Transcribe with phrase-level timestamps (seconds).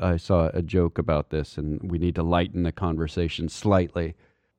[0.00, 4.14] I saw a joke about this, and we need to lighten the conversation slightly.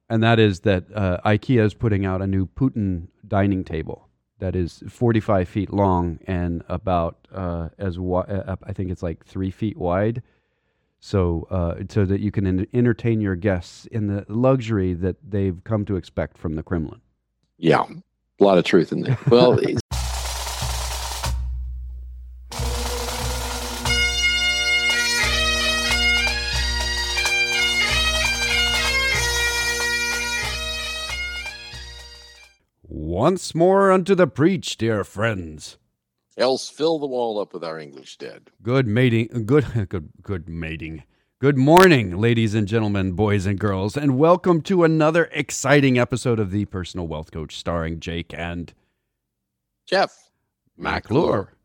[0.10, 4.08] And that is that uh, IKEA is putting out a new Putin dining table
[4.40, 9.26] that is 45 feet long and about uh, as wi- uh, I think it's like
[9.26, 10.22] three feet wide.
[11.00, 15.64] So, uh, so that you can en- entertain your guests in the luxury that they've
[15.64, 17.02] come to expect from the Kremlin.
[17.58, 17.86] Yeah,
[18.40, 19.18] a lot of truth in there.
[19.30, 19.60] Well,
[33.18, 35.80] Once more unto the preach, dear friends.
[36.38, 38.52] else fill the wall up with our English dead.
[38.62, 41.02] Good mating, good, good, good mating.
[41.40, 46.52] Good morning, ladies and gentlemen, boys and girls, and welcome to another exciting episode of
[46.52, 48.72] the Personal Wealth Coach, starring Jake and
[49.88, 50.30] Jeff
[50.78, 51.56] McClure.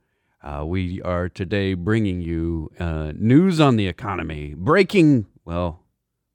[0.43, 5.85] Uh, we are today bringing you uh, news on the economy, breaking, well,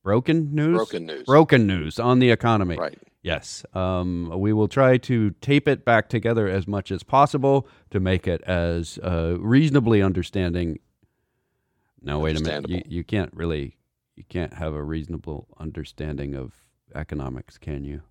[0.03, 1.23] broken news, Broken news.
[1.23, 2.77] broken news on the economy.
[2.77, 2.99] Right.
[3.27, 3.65] Yes.
[3.73, 8.25] Um, we will try to tape it back together as much as possible to make
[8.25, 10.79] it as uh, reasonably understanding.
[12.01, 12.69] No, wait a minute.
[12.69, 13.75] You, you can't really,
[14.15, 16.53] you can't have a reasonable understanding of
[16.95, 18.01] economics, can you?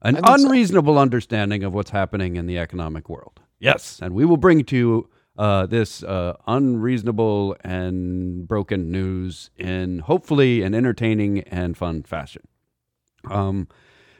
[0.00, 0.34] An think so.
[0.34, 3.40] unreasonable understanding of what's happening in the economic world.
[3.58, 4.00] Yes.
[4.00, 10.62] And we will bring to you uh, this uh, unreasonable and broken news in hopefully
[10.62, 12.48] an entertaining and fun fashion.
[13.30, 13.68] Um,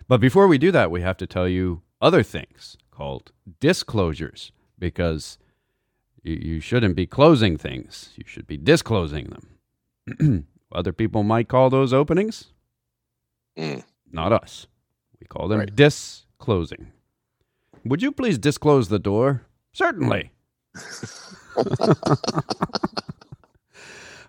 [0.09, 5.39] but before we do that, we have to tell you other things called disclosures because
[6.23, 8.11] you, you shouldn't be closing things.
[8.17, 9.33] You should be disclosing
[10.17, 10.47] them.
[10.73, 12.47] other people might call those openings,
[13.57, 13.83] Mm.
[14.13, 14.67] not us.
[15.21, 15.75] We call them Right.
[15.75, 16.93] disclosing.
[17.85, 19.43] Would you please disclose the door?
[19.73, 20.31] Certainly.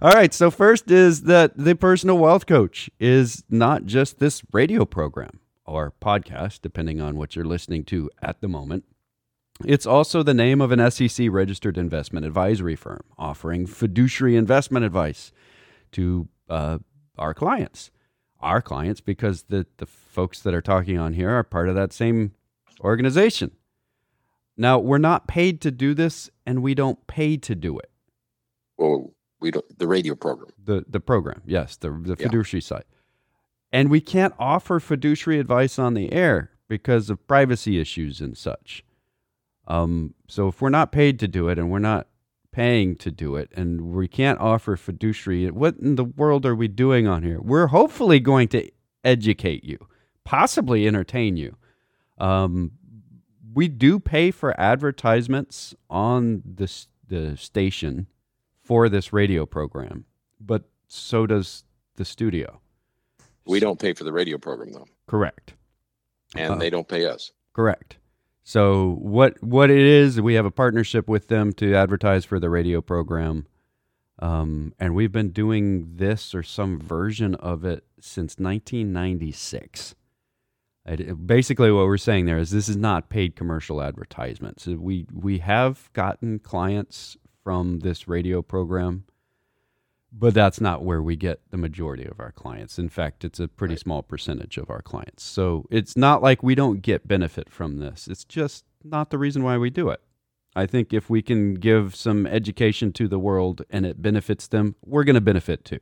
[0.01, 0.33] All right.
[0.33, 5.39] So, first is that the personal wealth coach is not just this radio program
[5.69, 8.83] or podcast, depending on what you're listening to at the moment.
[9.65, 15.31] It's also the name of an SEC registered investment advisory firm offering fiduciary investment advice
[15.91, 16.79] to uh,
[17.17, 17.91] our clients.
[18.39, 21.91] Our clients, because the, the folks that are talking on here are part of that
[21.91, 22.31] same
[22.81, 23.51] organization.
[24.55, 27.91] Now, we're not paid to do this, and we don't pay to do it.
[28.77, 29.65] Well, we don't.
[29.77, 30.51] The radio program.
[30.63, 32.27] The the program, yes, the the Yeah.
[32.27, 32.85] fiduciary side.
[33.71, 38.83] And we can't offer fiduciary advice on the air because of privacy issues and such.
[39.67, 42.07] Um, so if we're not paid to do it and we're not
[42.51, 46.67] paying to do it and we can't offer fiduciary, what in the world are we
[46.67, 47.39] doing on here?
[47.39, 48.69] We're hopefully going to
[49.03, 49.77] educate you,
[50.23, 51.55] possibly entertain you.
[52.17, 52.71] Um,
[53.53, 58.05] we do pay for advertisements on this the station
[58.63, 60.05] for this radio program,
[60.39, 61.63] but so does
[61.95, 62.61] the studio.
[63.49, 65.53] We don't pay for the radio program though, Correct.
[66.35, 67.31] and Uh, they don't pay us.
[67.53, 67.97] Correct.
[68.43, 72.49] So what what it is, we have a partnership with them to advertise for the
[72.49, 73.47] radio program,
[74.19, 79.95] um, and we've been doing this or some version of it since 1996.
[80.85, 84.59] It- basically, what we're saying there is this is not paid commercial advertisement.
[84.59, 89.05] So we we have gotten clients from this radio program,
[90.11, 92.79] but that's not where we get the majority of our clients.
[92.79, 93.79] In fact, it's a pretty Right.
[93.79, 95.23] small percentage of our clients.
[95.23, 98.07] So it's not like we don't get benefit from this.
[98.07, 100.01] It's just not the reason why we do it.
[100.55, 104.75] I think if we can give some education to the world and it benefits them,
[104.83, 105.79] we're going to benefit too.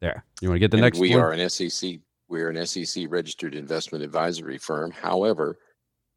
[0.00, 0.24] There.
[0.40, 1.20] You want to get the And next we one?
[1.20, 2.00] are an SEC.
[2.28, 4.90] We're an SEC registered investment advisory firm.
[4.90, 5.58] However,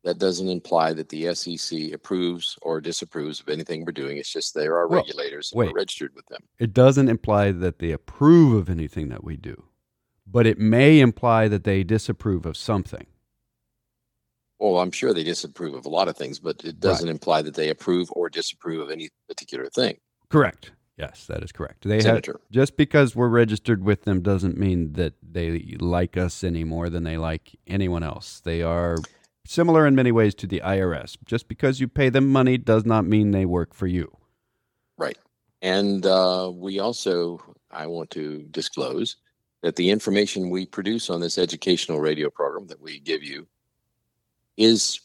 [0.04, 4.18] that doesn't imply that the SEC approves or disapproves of anything we're doing.
[4.18, 5.52] It's just they're our Well, regulators.
[5.52, 5.68] and wait.
[5.74, 6.42] We're registered with them.
[6.60, 9.64] it doesn't imply that they approve of anything that we do,
[10.26, 13.06] but it may imply that they disapprove of something.
[14.60, 17.56] Well, I'm sure they disapprove of a lot of things, but it doesn't imply that
[17.56, 19.98] they approve or disapprove of any particular thing.
[20.30, 20.72] Correct.
[20.98, 21.84] Yes, that is correct.
[21.88, 26.64] They have, just because we're registered with them doesn't mean that they like us any
[26.64, 28.40] more than they like anyone else.
[28.40, 28.98] They are
[29.46, 31.18] similar in many ways to the IRS.
[31.26, 34.16] Just because you pay them money does not mean they work for you.
[34.98, 35.18] Right.
[35.62, 39.18] And uh, we also, I want to disclose
[39.62, 43.48] that the information we produce on this educational radio program that we give you
[44.58, 45.00] is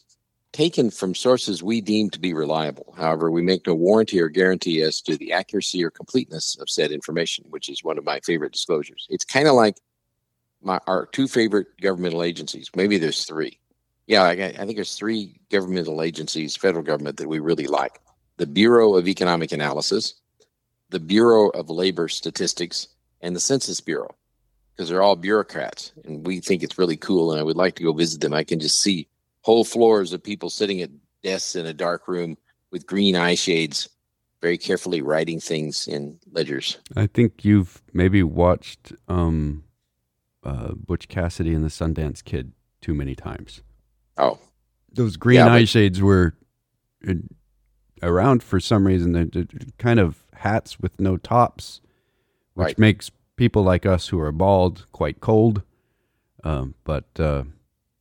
[0.51, 2.93] taken from sources we deem to be reliable.
[2.97, 6.91] However, we make no warranty or guarantee as to the accuracy or completeness of said
[6.91, 9.05] information, which is one of my favorite disclosures.
[9.09, 9.77] It's kind of like
[10.61, 12.71] my our two favorite governmental agencies.
[12.75, 13.59] Maybe there's three.
[14.07, 17.99] Yeah, I, I think there's three governmental agencies, federal government, that we really like:
[18.37, 20.15] the Bureau of Economic Analysis,
[20.89, 22.87] the Bureau of Labor Statistics
[23.21, 24.15] and the Census Bureau
[24.77, 27.83] because they're all bureaucrats and we think it's really cool and I would like to
[27.83, 28.33] go visit them.
[28.33, 29.07] I can just see
[29.41, 30.91] whole floors of people sitting at
[31.23, 32.37] desks in a dark room
[32.71, 33.89] with green eye shades,
[34.41, 36.77] very carefully writing things in ledgers.
[36.95, 39.63] I think you've maybe watched um,
[40.43, 43.63] uh, Butch Cassidy and the Sundance Kid too many times.
[44.17, 44.39] Oh,
[44.91, 46.35] those green yeah, eye but- shades were
[47.07, 47.13] uh,
[48.01, 49.11] around for some reason.
[49.13, 49.45] They're,
[49.77, 51.81] kind of hats with no tops,
[52.53, 52.79] which right.
[52.79, 55.61] makes people like us who are bald quite cold.
[56.43, 57.43] Um, but uh,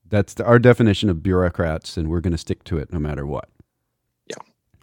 [0.08, 3.26] that's the, our definition of bureaucrats, and we're going to stick to it no matter
[3.26, 3.48] what.
[4.26, 4.36] Yeah.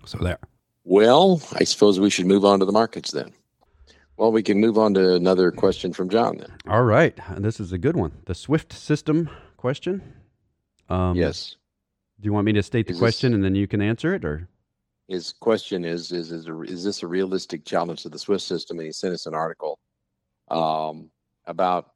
[0.05, 0.39] So there.
[0.83, 3.31] Well, I suppose we should move on to the markets then.
[4.17, 6.51] Well, we can move on to another question from John then.
[6.67, 7.17] All right.
[7.37, 8.11] This is a good one.
[8.25, 10.01] The Swift system question.
[10.89, 11.55] Um, yes.
[12.19, 14.13] Do you want me to state the is question this, and then you can answer
[14.13, 14.47] it, or?
[15.07, 18.79] His question is: Is is, a, is this a realistic challenge to the Swift system?
[18.79, 19.79] And he sent us an article
[20.49, 21.09] um,
[21.45, 21.91] about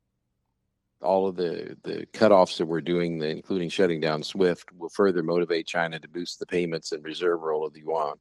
[1.01, 5.23] all of the the cutoffs that we're doing, the, including shutting down SWIFT, will further
[5.23, 8.15] motivate China to boost the payments and reserve role of the yuan.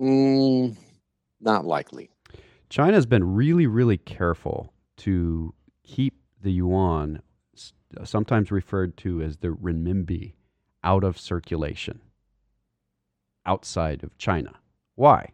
[0.00, 0.76] Mm,
[1.40, 2.10] not likely.
[2.68, 5.52] China's been really, really careful to
[5.82, 7.20] keep the yuan,
[8.04, 10.34] sometimes referred to as the renminbi,
[10.82, 12.00] out of circulation
[13.46, 14.52] outside of China.
[14.94, 15.30] Why?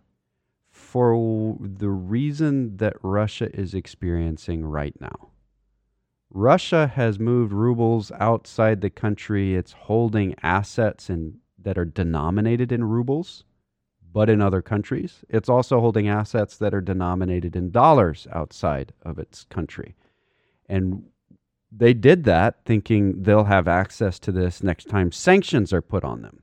[0.71, 5.31] For the reason that Russia is experiencing right now.
[6.31, 9.55] Russia has moved rubles outside the country.
[9.55, 13.45] It's holding assets in, that are denominated in rubles,
[14.13, 15.25] but in other countries.
[15.29, 19.95] It's also holding assets that are denominated in dollars outside of its country.
[20.69, 21.05] And
[21.77, 26.23] they did that thinking they'll have access to this next time sanctions are put on
[26.23, 26.43] them.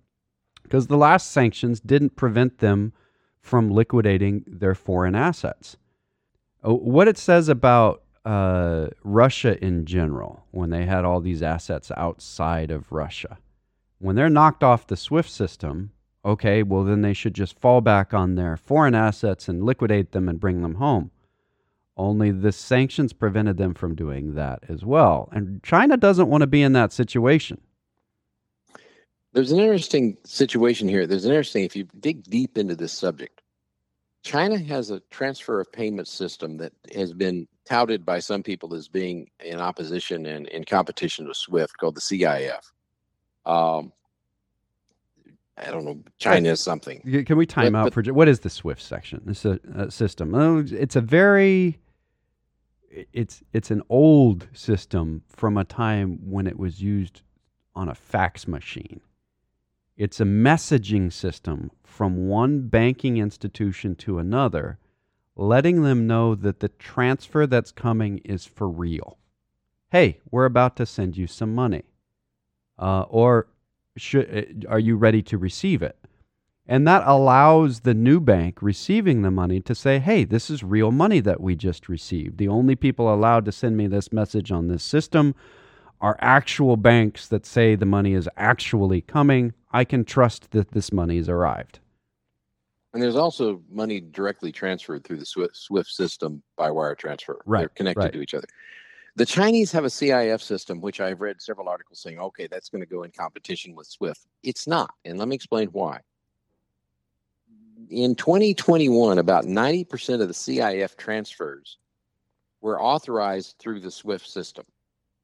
[0.62, 2.94] Because the last sanctions didn't prevent them
[3.42, 5.78] from liquidating their foreign assets.
[6.66, 11.92] Uh, what it says about uh, Russia in general, when they had all these assets
[11.98, 13.38] outside of Russia,
[14.00, 15.92] when they're knocked off the SWIFT system,
[16.24, 20.30] okay, well, then they should just fall back on their foreign assets and liquidate them
[20.30, 21.12] and bring them home.
[21.96, 25.30] Only the sanctions prevented them from doing that as well.
[25.32, 27.62] And China doesn't want to be in that situation.
[29.34, 31.06] There's an interesting situation here.
[31.06, 33.42] There's an interesting, if you dig deep into this subject,
[34.24, 38.88] China has a transfer of payment system that has been touted by some people as
[38.88, 42.72] being in opposition and in competition with SWIFT called the CIF.
[43.46, 43.92] Um,
[45.58, 47.02] I don't know, China is something.
[47.26, 49.22] Can we time but, out but, for what is the SWIFT section?
[49.26, 50.34] This a, a system.
[50.34, 51.80] Oh, it's a very
[53.12, 57.22] it's it's an old system from a time when it was used
[57.76, 59.02] on a fax machine.
[59.96, 64.80] It's a messaging system from one banking institution to another,
[65.36, 69.18] letting them know that the transfer that's coming is for real.
[69.92, 71.84] Hey, we're about to send you some money.
[72.80, 73.48] Uh, or
[73.96, 75.98] should, uh, are you ready to receive it?
[76.66, 80.92] And that allows the new bank receiving the money to say, hey, this is real
[80.92, 82.38] money that we just received.
[82.38, 85.36] The only people allowed to send me this message on this system
[86.00, 89.54] are actual banks that say the money is actually coming.
[89.72, 91.80] I can trust that this money has arrived.
[92.94, 97.42] And there's also money directly transferred through the SWIFT system by wire transfer.
[97.46, 97.62] Right.
[97.62, 98.14] They're connected right.
[98.14, 98.48] to each other.
[99.16, 102.82] The Chinese have a CIF system, which I've read several articles saying, okay, that's going
[102.82, 104.22] to go in competition with SWIFT.
[104.44, 104.94] It's not.
[105.06, 106.00] And let me explain why.
[107.90, 111.78] In 2021, about 90% of the CIF transfers
[112.62, 114.66] were authorized through the SWIFT system.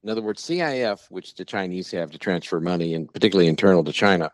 [0.04, 3.92] In other words, CIF, which the Chinese have to transfer money, and particularly internal to
[3.92, 4.32] China,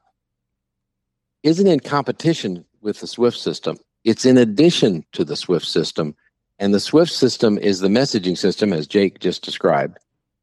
[1.44, 3.78] isn't in competition with the SWIFT system.
[4.04, 6.16] It's in addition to the SWIFT system.
[6.60, 9.98] And the SWIFT system is the messaging system, as Jake just described,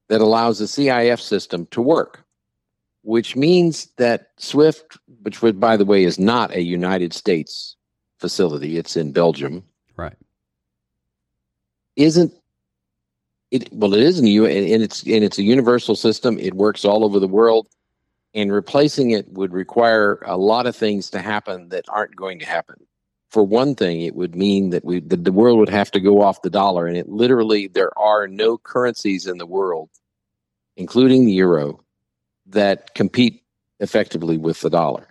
[0.09, 2.25] that allows the CIF system to work,
[3.03, 7.77] which means that SWIFT, which, by the way, is not a United States
[8.19, 9.65] facility, it's in Belgium.
[9.97, 10.17] Right.
[11.97, 12.33] Isn't
[13.51, 16.39] it, well, it is in the U, and it's and it's a universal system.
[16.39, 17.69] It works all over the world,
[18.33, 22.47] and replacing it would require a lot of things to happen that aren't going to
[22.47, 22.77] happen.
[23.29, 26.23] For one thing, it would mean that we that the world would have to go
[26.23, 29.91] off the dollar, and it literally there are no currencies in the world,
[30.79, 31.82] including the euro,
[32.53, 33.43] that compete
[33.81, 35.09] effectively with the dollar.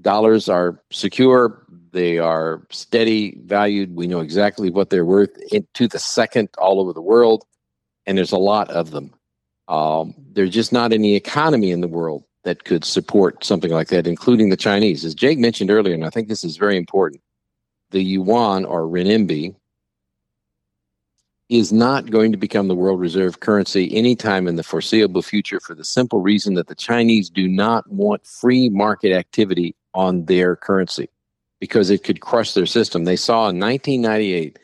[0.00, 1.64] Dollars are secure.
[1.92, 3.94] They are steady valued.
[3.94, 5.30] We know exactly what they're worth
[5.74, 7.44] to the second all over the world,
[8.06, 9.12] and there's a lot of them.
[9.68, 14.06] Um, there's just not any economy in the world that could support something like that,
[14.06, 15.04] including the Chinese.
[15.04, 17.22] As Jake mentioned earlier, and I think this is very important,
[17.90, 19.54] the yuan or renminbi
[21.48, 25.74] is not going to become the world reserve currency anytime in the foreseeable future for
[25.74, 31.08] the simple reason that the Chinese do not want free market activity on their currency
[31.60, 33.04] because it could crush their system.
[33.04, 34.58] They saw in 1998,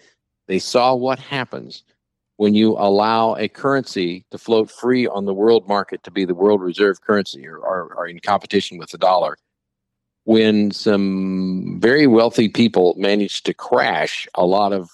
[0.46, 1.82] they saw what happens
[2.38, 6.34] when you allow a currency to float free on the world market to be the
[6.34, 9.36] world reserve currency or, or, or in competition with the dollar.
[10.24, 14.90] When some very wealthy people managed to crash a lot of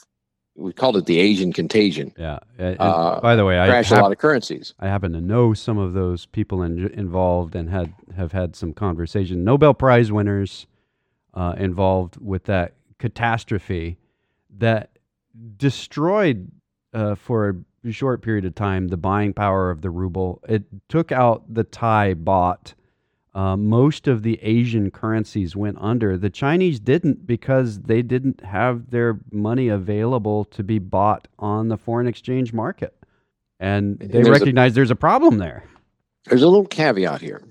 [0.56, 2.12] we called it the Asian contagion.
[2.16, 2.38] Yeah.
[2.58, 4.74] Uh, by the way, I crashed hap- a lot of currencies.
[4.78, 8.72] I happen to know some of those people in, involved and had have had some
[8.72, 9.44] conversation.
[9.44, 10.66] Nobel Prize winners
[11.34, 13.98] uh, involved with that catastrophe
[14.58, 14.90] that
[15.56, 16.50] destroyed
[16.92, 20.40] uh, for a short period of time the buying power of the ruble.
[20.48, 22.74] It took out the Thai baht
[23.34, 26.16] uh, most of the Asian currencies went under.
[26.16, 31.76] The Chinese didn't because they didn't have their money available to be bought on the
[31.76, 32.94] foreign exchange market.
[33.58, 35.64] And they and recognize a, there's a problem there.
[36.26, 37.42] There's a little caveat here.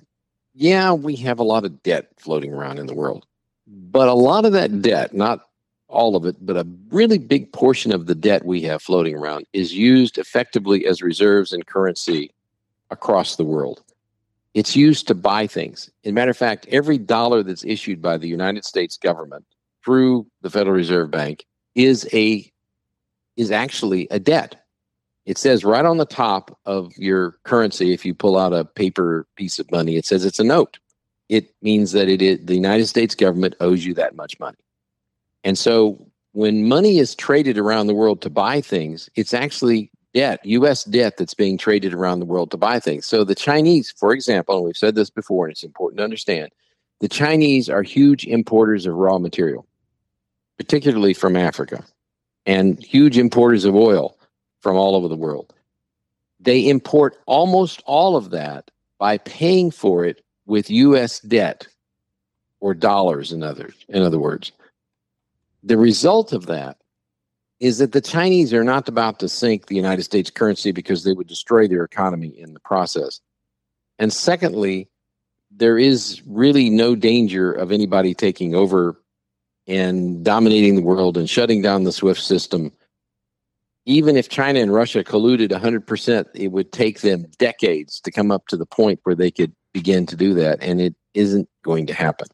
[0.54, 3.26] Yeah, we have a lot of debt floating around in the world,
[3.68, 5.48] but a lot of that debt, not
[5.88, 9.46] all of it, but a really big portion of the debt we have floating around
[9.54, 12.32] is used effectively as reserves and currency
[12.90, 13.82] across the world.
[14.54, 15.90] It's used to buy things.
[16.04, 19.46] As a matter of fact, every dollar that's issued by the United States government
[19.84, 21.46] through the Federal Reserve Bank
[21.76, 22.50] is a
[23.36, 24.64] is actually a debt.
[25.26, 29.26] It says right on the top of your currency, if you pull out a paper
[29.36, 30.78] piece of money, it says it's a note.
[31.30, 34.58] It means that it is the United States government owes you that much money.
[35.44, 40.40] And so when money is traded around the world to buy things, it's actually debt,
[40.46, 40.84] U.S.
[40.84, 43.06] debt that's being traded around the world to buy things.
[43.06, 46.52] So the Chinese, for example, and we've said this before, and it's important to understand,
[47.00, 49.68] the Chinese are huge importers of raw material,
[50.58, 51.84] particularly from Africa,
[52.46, 54.18] and huge importers of oil
[54.62, 55.54] from all over the world.
[56.40, 61.20] They import almost all of that by paying for it with U.S.
[61.20, 61.68] debt
[62.60, 64.52] or dollars, in other, in other words.
[65.64, 66.78] The result of that
[67.64, 71.14] is that the Chinese are not about to sink the United States currency because they
[71.14, 73.22] would destroy their economy in the process.
[73.98, 74.90] And secondly,
[75.50, 79.02] there is really no danger of anybody taking over
[79.66, 82.70] and dominating the world and shutting down the SWIFT system.
[83.86, 88.46] Even if China and Russia colluded 100%, it would take them decades to come up
[88.48, 90.62] to the point where they could begin to do that.
[90.62, 92.28] And it isn't going to happen.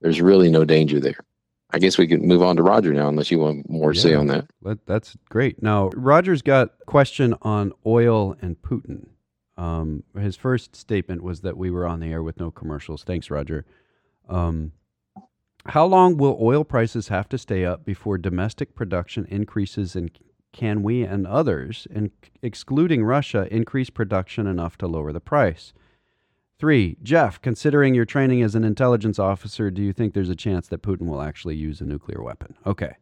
[0.00, 1.18] There's really no danger there.
[1.70, 4.14] I guess we can move on to Roger now, unless you want more yeah, say
[4.14, 4.46] on that.
[4.86, 5.62] That's great.
[5.62, 9.08] Now, Roger's got a question on oil and Putin.
[9.56, 13.02] Um, his first statement was that we were on the air with no commercials.
[13.02, 13.64] Thanks, Roger.
[14.28, 14.72] Um,
[15.66, 20.10] how long will oil prices have to stay up before domestic production increases and
[20.52, 22.10] can we and others, and
[22.42, 25.74] excluding Russia, increase production enough to lower the price?
[26.58, 30.68] Three, Jeff, considering your training as an intelligence officer, do you think there's a chance
[30.68, 32.54] that Putin will actually use a nuclear weapon?
[32.64, 32.96] Okay.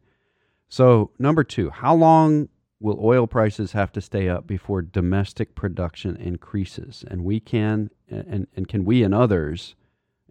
[0.67, 2.49] So, number two, how long
[2.81, 7.05] will oil prices have to stay up before domestic production increases?
[7.09, 9.75] And we can, and, and can we and others,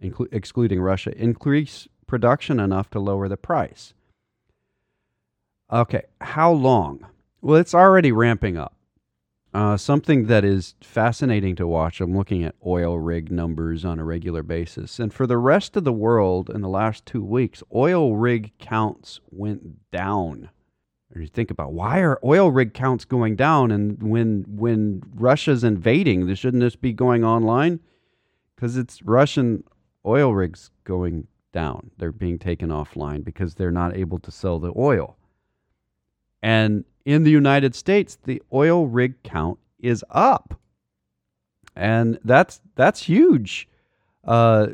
[0.01, 3.95] inclu- excluding Russia, increase production enough to lower the price?
[5.71, 7.07] Okay, how long?
[7.41, 8.74] Well, it's already ramping up.
[9.55, 12.01] Uh, something that is fascinating to watch.
[12.01, 14.99] I'm looking at oil rig numbers on a regular basis.
[14.99, 19.21] And for the rest of the world in the last two weeks, oil rig counts
[19.31, 20.49] went down.
[21.09, 23.71] And you think about why are oil rig counts going down?
[23.71, 27.79] And when when Russia's invading, this shouldn't this be going online?
[28.57, 29.63] Because it's Russian
[30.05, 31.91] oil rigs going down.
[31.97, 35.15] They're being taken offline because they're not able to sell the oil.
[36.43, 40.59] And in the United States, the oil rig count is up,
[41.75, 43.69] and that's that's huge.
[44.25, 44.67] Uh,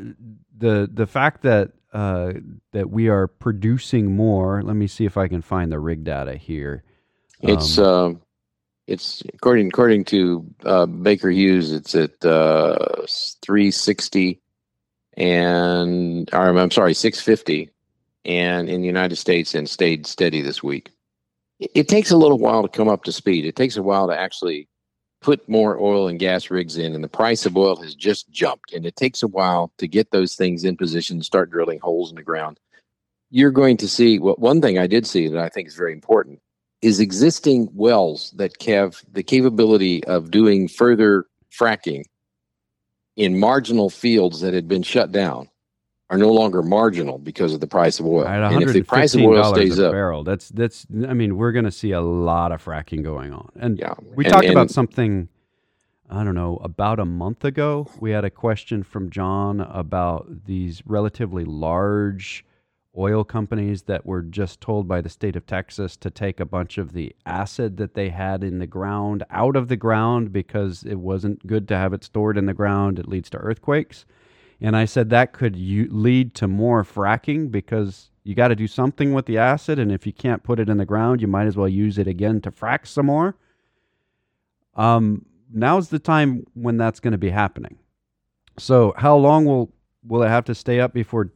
[0.58, 2.34] the the fact that uh,
[2.72, 4.64] that we are producing more.
[4.64, 6.84] Let me see if I can find the rig data here.
[7.42, 8.20] It's um, uh,
[8.88, 13.06] it's according according to uh, Baker Hughes, it's at uh,
[13.42, 14.40] 360
[15.18, 17.70] and or, I'm sorry, 650,
[18.24, 20.92] and in the United States, and stayed steady this week
[21.62, 23.46] it takes a little while to come up to speed.
[23.46, 24.68] It takes a while to actually
[25.22, 28.74] put more oil and gas rigs in, and the price of oil has just jumped.
[28.74, 32.10] And it takes a while to get those things in position and start drilling holes
[32.10, 32.60] in the ground.
[33.30, 35.76] You're going to see what well, one thing I did see that I think is
[35.76, 36.42] very important
[36.82, 42.04] is existing wells that have the capability of doing further fracking
[43.16, 45.48] in marginal fields that had been shut down
[46.12, 48.28] are no longer marginal because of the price of oil.
[48.28, 50.86] At and if the price of oil stays a up, barrel, that's that's.
[51.08, 53.50] I mean, we're going to see a lot of fracking going on.
[53.56, 55.30] And yeah, we and, talked and, about something.
[56.10, 56.58] I don't know.
[56.58, 62.44] About a month ago, we had a question from John about these relatively large
[62.98, 66.78] oil companies that were just told by the state of Texas to take a bunch
[66.78, 70.96] of the acid that they had in the ground out of the ground because it
[70.96, 73.00] wasn't good to have it stored in the ground.
[73.00, 74.06] It leads to earthquakes.
[74.62, 78.68] And I said that could u- lead to more fracking because you got to do
[78.68, 79.80] something with the acid.
[79.80, 82.08] And if you can't put it in the ground, you might as well use it
[82.08, 83.36] again to frack some more.
[84.76, 87.80] Um, now's the time when that's going to be happening.
[88.58, 91.32] So, how long will will it have to stay up before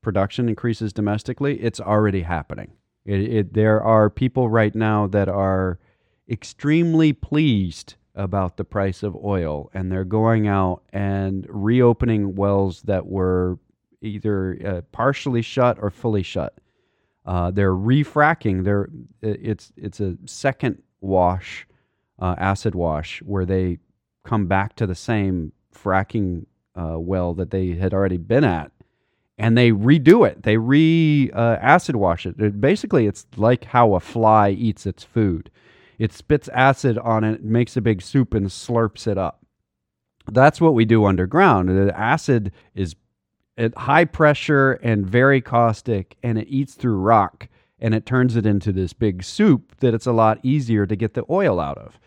[0.00, 1.60] production increases domestically?
[1.60, 2.72] It's already happening.
[3.04, 5.78] It, it, there are people right now that are
[6.28, 13.06] extremely pleased about the price of oil, and they're going out and reopening wells that
[13.06, 13.58] were
[14.00, 16.58] either uh, partially shut or fully shut.
[17.24, 18.64] Uh, they're refracking.
[18.64, 18.88] They're
[19.22, 21.66] it's it's a second wash,
[22.18, 23.78] uh, acid wash, where they
[24.24, 28.72] come back to the same fracking uh, well that they had already been at,
[29.38, 30.42] and they redo it.
[30.42, 32.38] They re uh, acid wash it.
[32.40, 32.60] it.
[32.60, 35.48] Basically, it's like how a fly eats its food
[36.02, 39.46] it spits acid on it, makes a big soup, and slurps it up.
[40.26, 41.68] That's what we do underground.
[41.68, 42.96] The acid is
[43.56, 48.46] at high pressure and very caustic, and it eats through rock and it turns it
[48.46, 52.00] into this big soup that it's a lot easier to get the oil out of.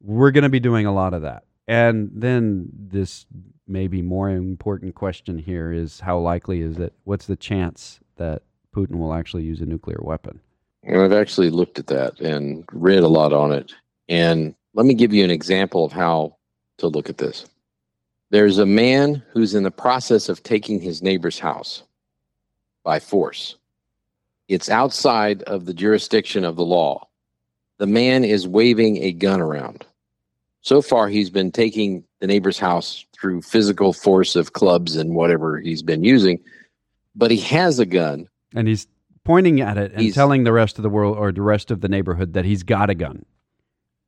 [0.00, 1.44] We're going to be doing a lot of that.
[1.66, 3.26] And then this
[3.66, 6.92] maybe more important question here is how likely is it?
[7.02, 8.42] What's the chance that
[8.72, 10.40] Putin will actually use a nuclear weapon?
[10.86, 13.72] And I've actually looked at that and read a lot on it.
[14.08, 16.36] And let me give you an example of how
[16.78, 17.44] to look at this.
[18.30, 21.82] There's a man who's in the process of taking his neighbor's house
[22.84, 23.56] by force.
[24.48, 27.08] It's outside of the jurisdiction of the law.
[27.78, 29.84] The man is waving a gun around.
[30.60, 35.58] So far, he's been taking the neighbor's house through physical force of clubs and whatever
[35.58, 36.40] he's been using,
[37.14, 38.28] but he has a gun.
[38.54, 38.86] And he's
[39.26, 41.80] pointing at it and he's, telling the rest of the world or the rest of
[41.80, 43.24] the neighborhood that he's got a gun.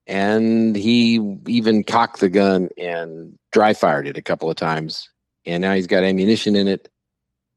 [0.06, 5.10] And he even cocked the gun and dry fired it a couple of times.
[5.44, 6.88] And now he's got ammunition in it.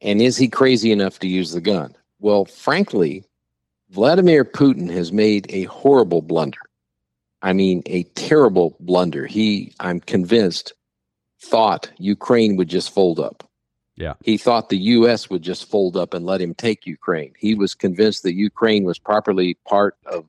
[0.01, 1.95] And is he crazy enough to use the gun?
[2.19, 3.23] Well, frankly,
[3.91, 6.59] Vladimir Putin has made a horrible blunder.
[7.41, 9.25] I mean, a terrible blunder.
[9.27, 10.73] He, I'm convinced,
[11.41, 13.47] thought Ukraine would just fold up.
[14.01, 14.15] Yeah.
[14.23, 15.29] He thought the U.S.
[15.29, 17.33] would just fold up and let him take Ukraine.
[17.37, 20.25] He was convinced that Ukraine was properly part of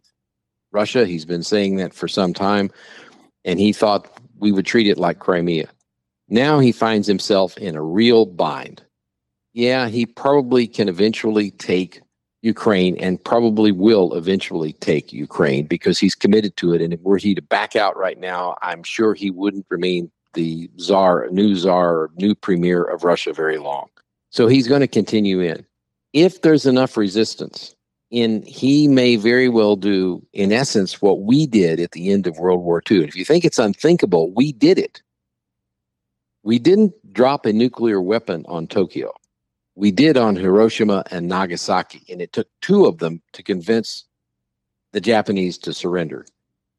[0.72, 1.06] Russia.
[1.06, 2.70] He's been saying that for some time.
[3.46, 5.70] And he thought we would treat it like Crimea.
[6.28, 8.82] Now he finds himself in a real bind.
[9.54, 12.02] Yeah, he probably can eventually take
[12.42, 16.82] Ukraine and probably will eventually take Ukraine because he's committed to it.
[16.82, 21.28] And were he to back out right now, I'm sure he wouldn't remain the czar,
[21.30, 23.88] new czar, new premier of Russia very long.
[24.30, 25.64] So he's going to continue in.
[26.12, 27.74] If there's enough resistance,
[28.10, 32.38] in he may very well do, in essence, what we did at the end of
[32.38, 33.00] World War II.
[33.00, 35.02] And if you think it's unthinkable, we did it.
[36.42, 39.12] We didn't drop a nuclear weapon on Tokyo.
[39.74, 44.04] We did on Hiroshima and Nagasaki, and it took two of them to convince
[44.92, 46.26] the Japanese to surrender.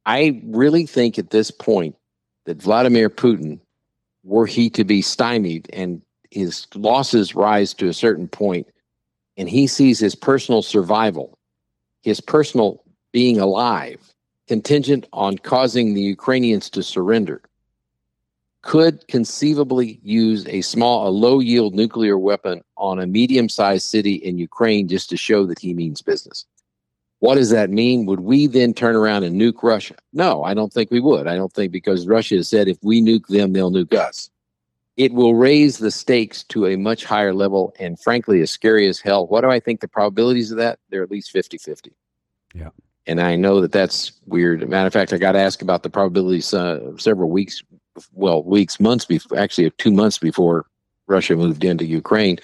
[0.06, 1.96] I really think at this point
[2.46, 3.60] that Vladimir Putin,
[4.24, 6.02] were he to be stymied and
[6.32, 8.68] his losses rise to a certain point,
[9.38, 11.38] and he sees his personal survival,
[12.02, 14.00] his personal being alive,
[14.48, 17.42] contingent on causing the Ukrainians to surrender,
[18.64, 24.14] could conceivably use a small, a low yield nuclear weapon on a medium sized city
[24.14, 26.46] in Ukraine just to show that he means business.
[27.24, 28.06] What does that mean?
[28.08, 29.96] Would we then turn around and nuke Russia?
[30.12, 31.26] No, I don't think we would.
[31.26, 34.30] I don't think because Russia has said if we nuke them, they'll nuke us.
[34.98, 39.00] It will raise the stakes to a much higher level and frankly, as scary as
[39.00, 39.26] hell.
[39.26, 40.80] What do I think the probabilities of that?
[40.90, 41.94] They're at least 50 50.
[42.56, 42.72] Yeah.
[43.08, 44.68] And I know that that's weird.
[44.68, 47.64] Matter of fact, I got asked about the probabilities uh, several weeks,
[48.12, 50.66] well, weeks, months before, actually two months before
[51.08, 52.38] Russia moved into Ukraine.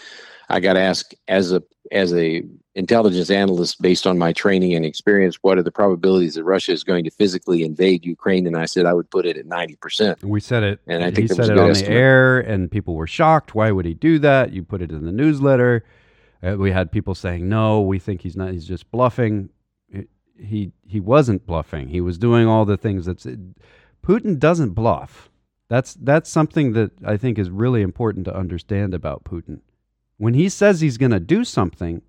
[0.47, 1.61] I got asked as a
[1.91, 6.43] as a intelligence analyst based on my training and experience, what are the probabilities that
[6.43, 8.47] Russia is going to physically invade Ukraine?
[8.47, 10.23] And I said I would put it at ninety percent.
[10.23, 11.89] We said it, and I think he said it on estimate.
[11.89, 13.55] the air, and people were shocked.
[13.55, 14.53] Why would he do that?
[14.53, 15.83] You put it in the newsletter.
[16.41, 18.51] Uh, we had people saying, "No, we think he's not.
[18.53, 19.49] He's just bluffing."
[20.41, 21.89] he he wasn't bluffing.
[21.89, 23.17] He was doing all the things that
[24.01, 25.29] Putin doesn't bluff.
[25.67, 29.59] That's that's something that I think is really important to understand about Putin
[30.19, 32.01] when he says he's going to do something,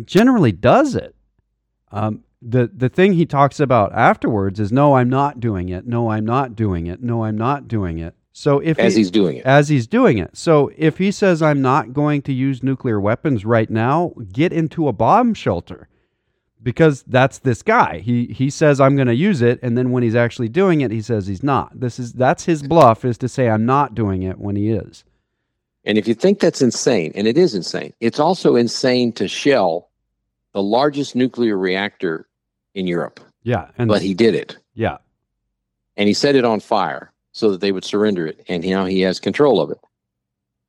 [0.00, 1.14] he generally does it.
[1.92, 5.86] Um, the the thing he talks about afterwards is no, I'm not doing it.
[5.86, 7.02] No, I'm not doing it.
[7.02, 8.14] No, I'm not doing it.
[8.32, 10.38] So if as he, he's doing it, as he's doing it.
[10.38, 14.88] So if he says I'm not going to use nuclear weapons right now, get into
[14.88, 15.88] a bomb shelter.
[16.62, 17.98] Because that's this guy.
[17.98, 20.90] He he says I'm going to use it and then when he's actually doing it,
[20.90, 21.78] he says he's not.
[21.78, 25.04] This is that's his bluff is to say I'm not doing it when he is.
[25.84, 29.89] And if you think that's insane, and it is insane, it's also insane to shell
[30.52, 32.26] the largest nuclear reactor
[32.74, 33.20] in Europe.
[33.42, 34.56] Yeah, and but he did it.
[34.74, 34.98] Yeah.
[35.96, 39.00] And he set it on fire so that they would surrender it, and now he
[39.00, 39.78] has control of it.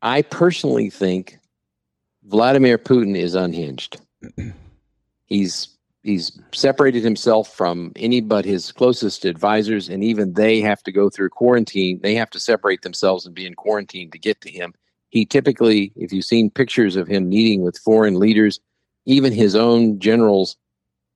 [0.01, 1.37] I personally think
[2.23, 3.99] Vladimir Putin is unhinged.
[5.25, 5.69] he's
[6.03, 11.09] he's separated himself from any but his closest advisors, and even they have to go
[11.09, 11.99] through quarantine.
[12.01, 14.73] They have to separate themselves and be in quarantine to get to him.
[15.09, 18.59] He typically, if you've seen pictures of him meeting with foreign leaders,
[19.05, 20.57] even his own generals,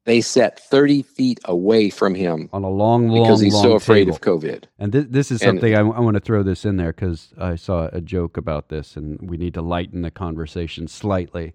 [0.06, 3.74] they sat 30 feet away from him on a long, long, because he's long so
[3.74, 4.16] afraid table.
[4.16, 4.66] of COVID.
[4.78, 7.56] And th- this is something I, I want to throw this in there because I
[7.56, 11.54] saw a joke about this, and we need to lighten the conversation slightly.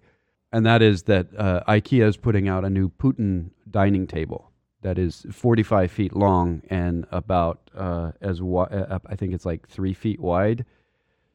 [0.53, 4.51] And that is that uh, IKEA is putting out a new Putin dining table
[4.83, 9.69] that is 45 feet long and about uh, as wi- uh, I think it's like
[9.69, 10.65] three feet wide.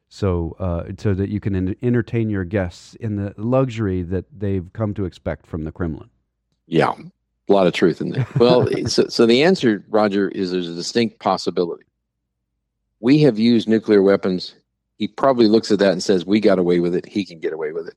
[0.08, 4.72] So, uh, so that you can en- entertain your guests in the luxury that they've
[4.72, 6.08] come to expect from the Kremlin.
[6.66, 6.94] Yeah,
[7.48, 8.26] a lot of truth in there.
[8.38, 11.84] Well, so, so the answer, Roger, is there's a distinct possibility.
[13.00, 14.54] We have used nuclear weapons.
[14.98, 17.06] He probably looks at that and says, "We got away with it.
[17.06, 17.94] He can get away with it."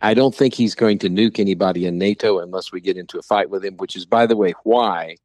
[0.00, 3.22] I don't think he's going to nuke anybody in NATO unless we get into a
[3.22, 3.76] fight with him.
[3.78, 5.16] Which is, by the way, why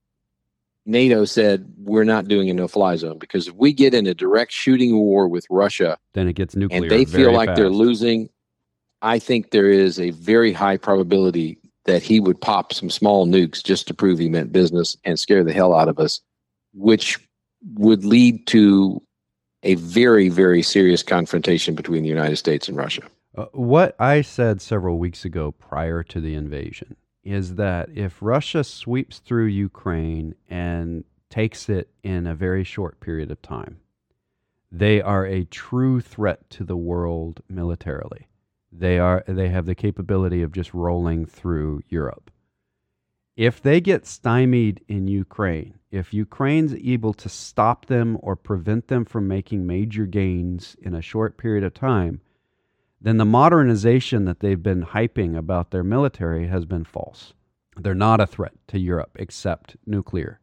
[0.86, 4.52] NATO said we're not doing a no-fly zone because if we get in a direct
[4.52, 6.82] shooting war with Russia, Then it gets nuclear.
[6.82, 8.30] and they feel like they're losing,
[9.02, 13.64] I think there is a very high probability that he would pop some small nukes
[13.64, 16.22] just to prove he meant business and scare the hell out of us,
[16.74, 17.20] which
[17.76, 19.02] would lead to
[19.64, 23.02] a very, very serious confrontation between the United States and Russia.
[23.36, 28.64] Uh, what I said several weeks ago prior to the invasion is that if Russia
[28.64, 33.80] sweeps through Ukraine and takes it in a very short period of time,
[34.72, 38.28] they are a true threat to the world militarily.
[38.72, 42.32] They are they have the capability of just rolling through Europe.
[43.36, 49.06] If they get stymied in Ukraine, if Ukraine's able to stop them or prevent them
[49.06, 52.22] from making major gains in a short period of time,
[53.04, 57.34] then the modernization that they've been hyping about their military has been false.
[57.78, 60.40] They're not a threat to Europe except nuclear.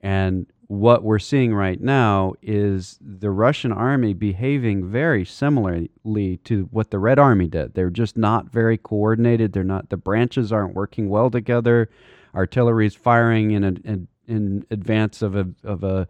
[0.00, 6.90] And what we're seeing right now is the Russian army behaving very similarly to what
[6.90, 7.74] the Red Army did.
[7.74, 9.52] They're just not very coordinated.
[9.52, 11.88] They're not the branches aren't working well together.
[12.34, 16.08] Artillery's firing in a, in, in advance of a of a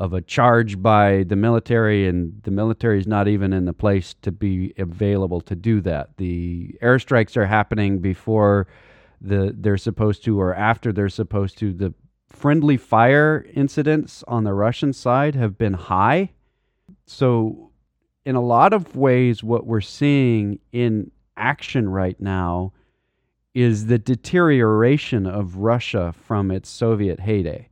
[0.00, 4.14] of a charge by the military, and the military is not even in the place
[4.22, 6.16] to be available to do that.
[6.16, 8.66] The airstrikes are happening before
[9.20, 11.74] the they're supposed to, or after they're supposed to.
[11.74, 11.92] The
[12.30, 16.30] friendly fire incidents on the Russian side have been high.
[17.04, 17.70] So,
[18.24, 22.72] in a lot of ways, what we're seeing in action right now
[23.52, 27.69] is the deterioration of Russia from its Soviet heyday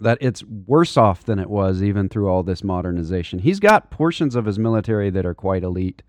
[0.00, 3.38] that it's worse off than it was even through all this modernization.
[3.38, 6.02] He's got portions of his military that are quite elite,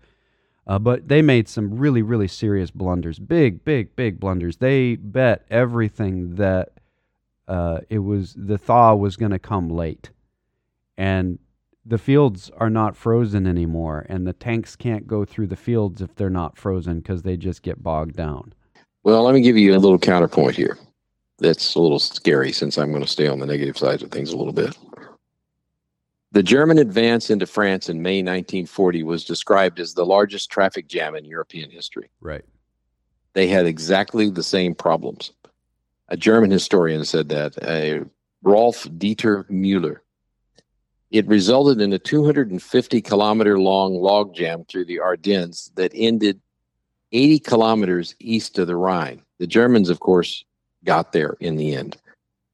[0.66, 3.18] uh, but they made some really, really serious blunders.
[3.18, 4.58] Big, big, big blunders.
[4.58, 6.70] They bet everything that
[7.48, 10.10] uh, it was the thaw was going to come late,
[10.96, 11.38] and
[11.84, 16.14] the fields are not frozen anymore, and the tanks can't go through the fields if
[16.14, 18.54] they're not frozen because they just get bogged down.
[19.02, 20.78] Well, let me give you a little counterpoint here.
[21.42, 24.32] That's a little scary since I'm going to stay on the negative side of things
[24.32, 24.78] a little bit.
[26.30, 31.16] The German advance into France in May 1940 was described as the largest traffic jam
[31.16, 32.10] in European history.
[32.20, 32.44] Right.
[33.32, 35.32] They had exactly the same problems.
[36.08, 38.04] A German historian said that, uh,
[38.42, 40.02] Rolf Dieter Mueller.
[41.10, 46.40] It resulted in a 250 kilometer long log jam through the Ardennes that ended
[47.10, 49.22] 80 kilometers east of the Rhine.
[49.38, 50.44] The Germans, of course,
[50.84, 51.96] got there in the end.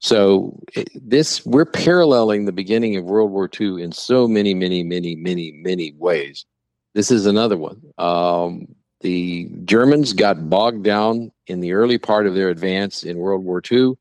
[0.00, 0.58] So
[0.94, 5.52] this we're paralleling the beginning of World War II in so many, many, many, many,
[5.52, 6.46] many ways.
[6.94, 7.82] This is another one.
[7.98, 8.68] Um,
[9.00, 13.62] the Germans got bogged down in the early part of their advance in World War
[13.70, 13.94] II.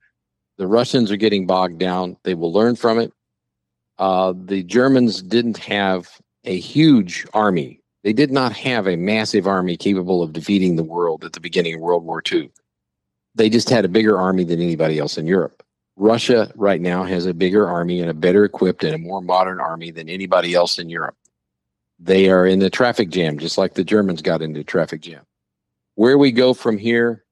[0.57, 2.17] The Russians are getting bogged down.
[2.23, 3.11] They will learn from it.
[3.99, 6.09] Uh, the Germans didn't have
[6.43, 11.25] a huge army They did not have a massive army capable of defeating the world
[11.25, 12.49] at the beginning of World War II.
[13.37, 15.63] They just had a bigger army than anybody else in Europe.
[15.95, 19.59] Russia right now has a bigger army and a better equipped and a more modern
[19.59, 21.15] army than anybody else in Europe.
[21.99, 25.21] They are in the traffic jam, just like the Germans got into traffic jam.
[25.95, 27.25] Where we go from here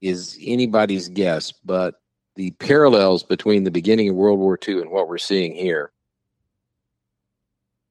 [0.00, 1.94] is anybody's guess, but
[2.36, 5.92] the parallels between the beginning of World War II and what we're seeing here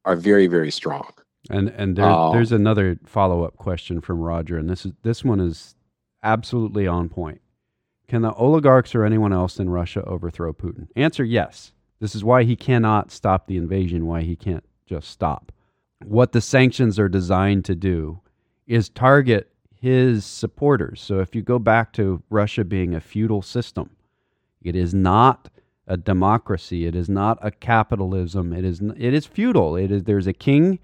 [0.05, 1.11] are very, very strong.
[1.49, 5.23] And and there, uh, there's another follow up question from Roger, and this is this
[5.23, 5.75] one is
[6.23, 7.41] absolutely on point.
[8.07, 10.87] Can the oligarchs or anyone else in Russia overthrow Putin?
[10.95, 11.71] Answer yes.
[11.99, 15.51] This is why he cannot stop the invasion, why he can't just stop.
[16.03, 18.19] What the sanctions are designed to do
[18.67, 21.01] is target his supporters.
[21.01, 23.91] So if you go back to Russia being a feudal system,
[24.61, 25.49] it is not
[25.87, 26.85] a democracy.
[26.85, 28.53] It is not a capitalism.
[28.53, 29.75] It is it is feudal.
[29.75, 30.79] It is there's a king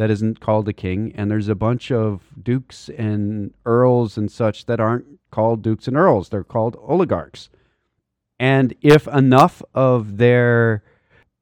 [0.00, 4.64] that isn't called a king, and there's a bunch of dukes and earls and such
[4.64, 6.30] that aren't called dukes and earls.
[6.30, 7.50] They're called oligarchs.
[8.38, 10.82] And if enough of their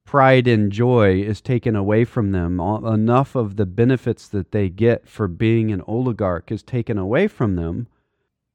[0.05, 5.09] pride and joy is taken away from them, enough of the benefits that they get
[5.09, 7.87] for being an oligarch is taken away from them,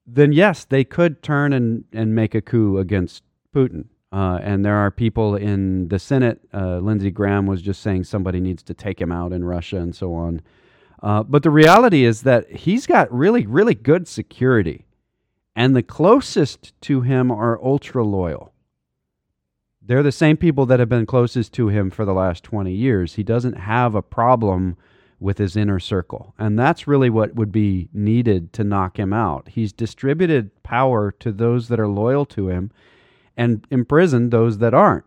[0.05, 3.23] then yes, they could turn and, and make a coup against
[3.55, 3.85] Putin.
[4.13, 6.39] Uh, and there are people in the Senate.
[6.53, 9.95] Uh, Lindsey Graham was just saying somebody needs to take him out in Russia and
[9.95, 10.39] so on.
[11.01, 14.85] Uh, but the reality is that he's got really, really good security.
[15.55, 18.53] And the closest to him are ultra loyal.
[19.81, 23.15] They're the same people that have been closest to him for the last 20 years.
[23.15, 24.77] He doesn't have a problem
[25.19, 26.35] with his inner circle.
[26.37, 29.49] And that's really what would be needed to knock him out.
[29.49, 32.71] He's distributed power to those that are loyal to him
[33.35, 35.05] and imprison those that aren't.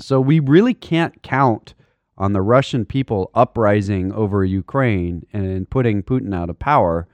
[0.00, 1.74] So we really can't count
[2.16, 7.08] on the Russian people uprising over Ukraine and putting Putin out of power.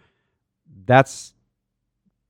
[0.86, 1.34] That's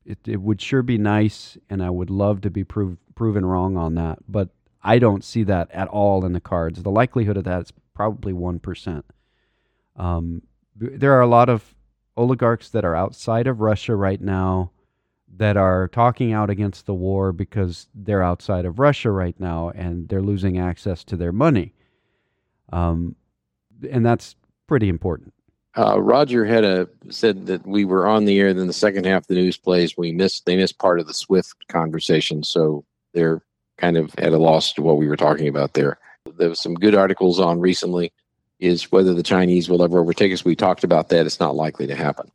[0.04, 3.76] it, it would sure be nice, and I would love to be prov- proven wrong
[3.76, 4.18] on that.
[4.28, 4.50] But
[4.82, 6.82] I don't see that at all in the cards.
[6.82, 9.02] The likelihood of that is probably 1%.
[9.96, 10.42] Um,
[10.76, 11.74] there are a lot of
[12.16, 14.72] oligarchs that are outside of Russia right now
[15.36, 20.08] that are talking out against the war because they're outside of Russia right now and
[20.08, 21.74] they're losing access to their money.
[22.72, 23.16] Um,
[23.90, 25.32] and that's pretty important.
[25.76, 28.54] Uh, Roger had a said that we were on the air.
[28.54, 29.96] Then the second half of the news plays.
[29.96, 30.46] We missed.
[30.46, 33.42] They missed part of the Swift conversation, so they're
[33.76, 35.98] kind of at a loss to what we were talking about there.
[36.36, 38.12] There was some good articles on recently.
[38.60, 40.44] Is whether the Chinese will ever overtake us.
[40.44, 41.26] We talked about that.
[41.26, 42.30] It's not likely to happen.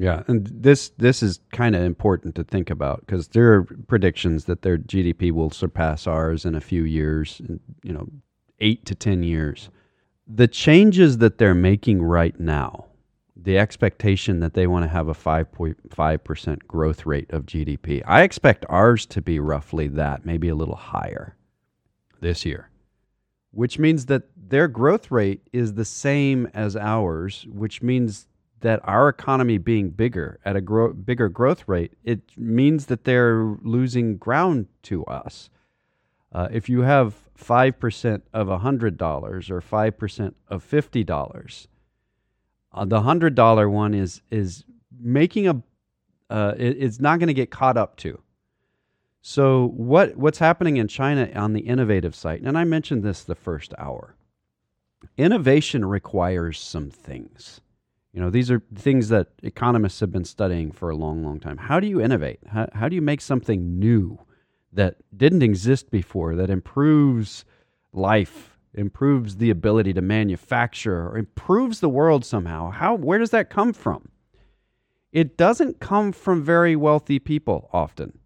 [0.00, 4.46] Yeah, and this this is kind of important to think about because there are predictions
[4.46, 7.42] that their GDP will surpass ours in a few years,
[7.82, 8.08] you know,
[8.60, 9.68] eight to ten years.
[10.26, 12.86] The changes that they're making right now,
[13.36, 17.44] the expectation that they want to have a five point five percent growth rate of
[17.44, 21.36] GDP, I expect ours to be roughly that, maybe a little higher
[22.22, 22.70] this year,
[23.50, 28.26] which means that their growth rate is the same as ours, which means
[28.60, 33.56] that our economy being bigger at a gro- bigger growth rate, it means that they're
[33.62, 35.50] losing ground to us.
[36.32, 41.66] Uh, if you have 5% of $100 or 5% of $50,
[42.72, 44.64] uh, the $100 one is, is
[45.00, 45.62] making a,
[46.28, 48.20] uh, it, it's not going to get caught up to.
[49.22, 53.34] So what, what's happening in China on the innovative side, and I mentioned this the
[53.34, 54.14] first hour,
[55.16, 57.60] innovation requires some things
[58.12, 61.56] you know, these are things that economists have been studying for a long, long time.
[61.56, 62.40] How do you innovate?
[62.48, 64.18] How, how do you make something new
[64.72, 67.44] that didn't exist before, that improves
[67.92, 72.70] life, improves the ability to manufacture, or improves the world somehow?
[72.70, 74.08] How, where does that come from?
[75.12, 78.18] It doesn't come from very wealthy people often.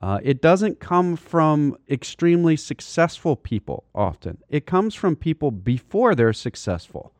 [0.00, 4.38] Uh, it doesn't come from extremely successful people often.
[4.48, 7.12] It comes from people before they're successful.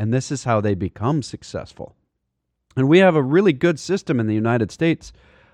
[0.00, 1.94] And this is how they become successful.
[2.74, 5.12] And we have a really good system in the United States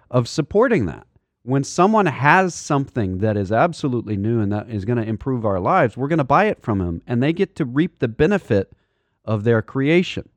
[0.09, 1.09] of supporting that.
[1.43, 5.59] When someone has something that is absolutely new and that is going to improve our
[5.59, 8.73] lives, we're going to buy it from them and they get to reap the benefit
[9.25, 10.29] of their creation.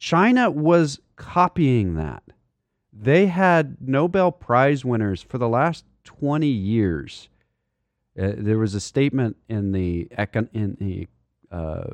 [0.00, 2.24] China was copying that.
[2.92, 7.28] They had Nobel Prize winners for the last 20 years.
[8.20, 11.06] Uh, there was a statement in the, econ- in the
[11.50, 11.84] uh,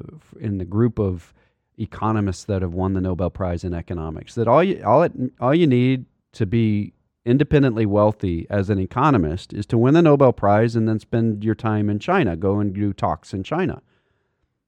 [0.40, 1.32] in the group of
[1.78, 5.54] economists that have won the Nobel Prize in economics that all you all it, all
[5.54, 6.92] you need to be
[7.24, 11.54] independently wealthy as an economist is to win the Nobel Prize and then spend your
[11.56, 13.82] time in China, go and do talks in China.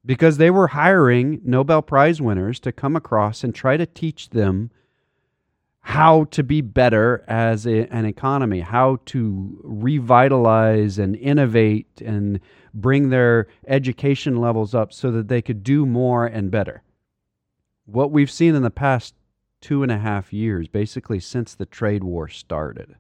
[0.05, 4.71] because they were hiring Nobel Prize winners to come across and try to teach them
[5.89, 12.39] how to be better as a, an economy, how to revitalize and innovate and
[12.75, 16.83] bring their education levels up so that they could do more and better.
[17.87, 19.15] What we've seen in the past
[19.63, 22.95] two and a half years, basically since the trade war started,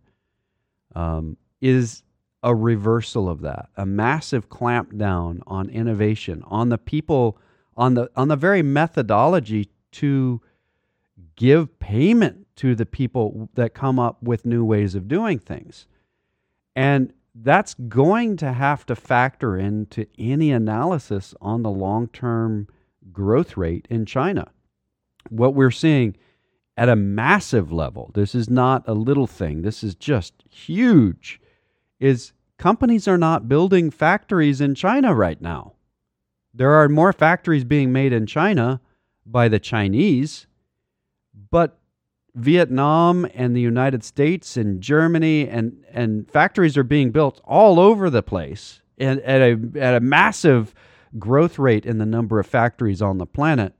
[0.94, 2.02] um, is
[2.42, 7.36] a reversal of that, a massive clampdown on innovation, on the people,
[7.76, 10.40] on the on the very methodology to
[11.36, 15.86] give payment to the people that come up with new ways of doing things.
[16.74, 22.66] And that's going to have to factor into any analysis on the long term
[23.12, 24.50] growth rate in China.
[25.28, 26.16] What we're seeing
[26.76, 31.40] at a massive level, this is not a little thing, this is just huge,
[32.00, 35.74] is companies are not building factories in China right now.
[36.52, 38.80] There are more factories being made in China
[39.24, 40.48] by the Chinese,
[41.50, 41.77] but
[42.38, 48.08] Vietnam and the United States and Germany and, and factories are being built all over
[48.08, 50.74] the place and at a, at a massive
[51.18, 53.74] growth rate in the number of factories on the planet.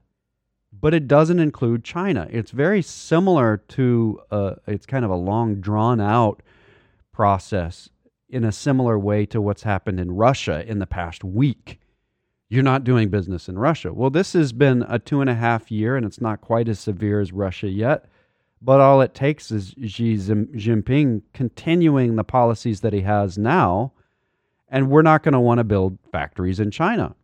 [0.71, 2.27] But it doesn't include China.
[2.29, 6.41] It's very similar to, uh, it's kind of a long, drawn out
[7.11, 7.89] process
[8.29, 11.79] in a similar way to what's happened in Russia in the past week.
[12.49, 13.93] You're not doing business in Russia.
[13.93, 16.79] Well, this has been a two and a half year, and it's not quite as
[16.79, 18.05] severe as Russia yet
[18.61, 23.93] but all it takes is Xi Jinping continuing the policies that he has now,
[24.67, 27.15] and we're not going to want to build factories in China.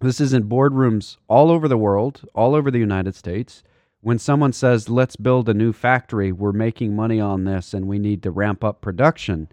[0.00, 3.62] This is in boardrooms all over the world, all over the United States.
[4.00, 7.98] When someone says, let's build a new factory, we're making money on this and we
[7.98, 9.48] need to ramp up production,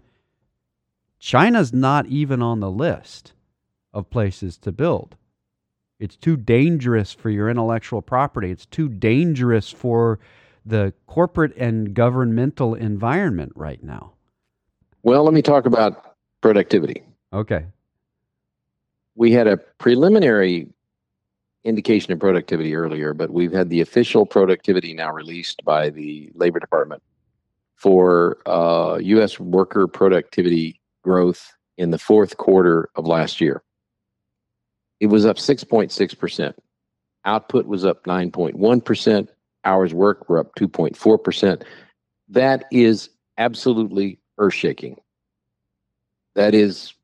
[1.18, 3.34] China's not even on the list
[3.92, 5.16] of places to build.
[5.98, 8.50] It's too dangerous for your intellectual property.
[8.50, 10.18] It's too dangerous for
[10.64, 14.12] the corporate and governmental environment right now?
[15.02, 17.02] Well, let me talk about productivity.
[17.32, 17.66] Okay.
[19.14, 20.68] We had a preliminary
[21.64, 26.60] indication of productivity earlier, but we've had the official productivity now released by the Labor
[26.60, 27.02] Department
[27.74, 29.38] for uh, U.S.
[29.38, 33.62] worker productivity growth in the fourth quarter of last year.
[35.00, 36.54] It was up 6.6%.
[37.24, 39.28] Output was up 9.1%
[39.64, 41.62] hours worked were up 2.4%.
[42.28, 45.00] That is absolutely earth shaking.
[46.34, 46.94] That is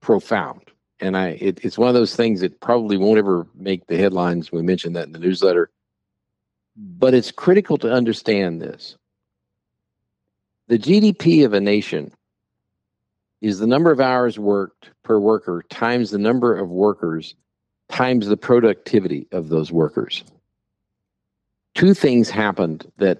[0.00, 0.62] profound.
[1.00, 4.50] And I, it, it's one of those things that probably won't ever make the headlines.
[4.50, 5.70] We mentioned that in the newsletter.
[6.76, 8.96] But it's critical to understand this.
[10.68, 12.12] The GDP of a nation
[13.40, 17.34] is the number of hours worked per worker times the number of workers
[17.88, 20.24] times the productivity of those workers
[21.76, 23.18] two things happened that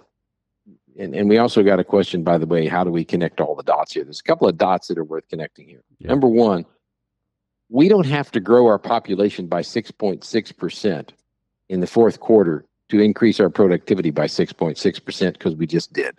[0.98, 3.54] and, and we also got a question by the way how do we connect all
[3.54, 4.02] the dots here?
[4.02, 5.82] There's a couple of dots that are worth connecting here.
[5.98, 6.08] Yeah.
[6.08, 6.64] number one
[7.68, 11.08] we don't have to grow our population by 6.6%
[11.68, 16.16] in the fourth quarter to increase our productivity by 6.6% because we just did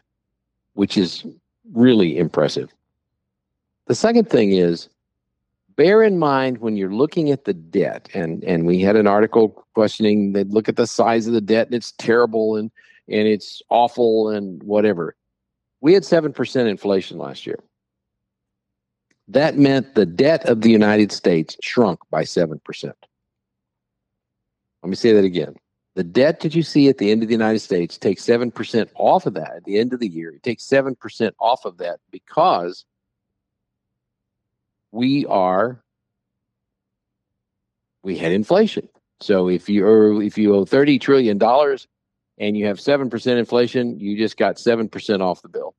[0.74, 1.26] which is
[1.74, 2.70] really impressive.
[3.88, 4.90] The second thing is
[5.78, 9.66] bear in mind when you're looking at the debt, and and we had an article
[9.74, 12.70] questioning that look at the size of the debt and it's terrible and
[13.08, 15.16] and it's awful and whatever.
[15.80, 17.60] We had seven percent inflation last year.
[19.30, 22.98] That meant the debt of the United States shrunk by seven percent.
[24.84, 25.56] Let me say that again.
[25.96, 29.26] The debt that you see at the end of the United States takes 7% off
[29.26, 30.30] of that at the end of the year.
[30.30, 32.86] It takes 7% off of that because
[34.92, 35.82] we are
[38.04, 38.88] we had inflation.
[39.20, 41.88] So if you are if you owe thirty trillion dollars
[42.38, 45.76] and you have seven percent inflation, you just got seven percent off the bill.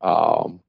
[0.00, 0.60] Um,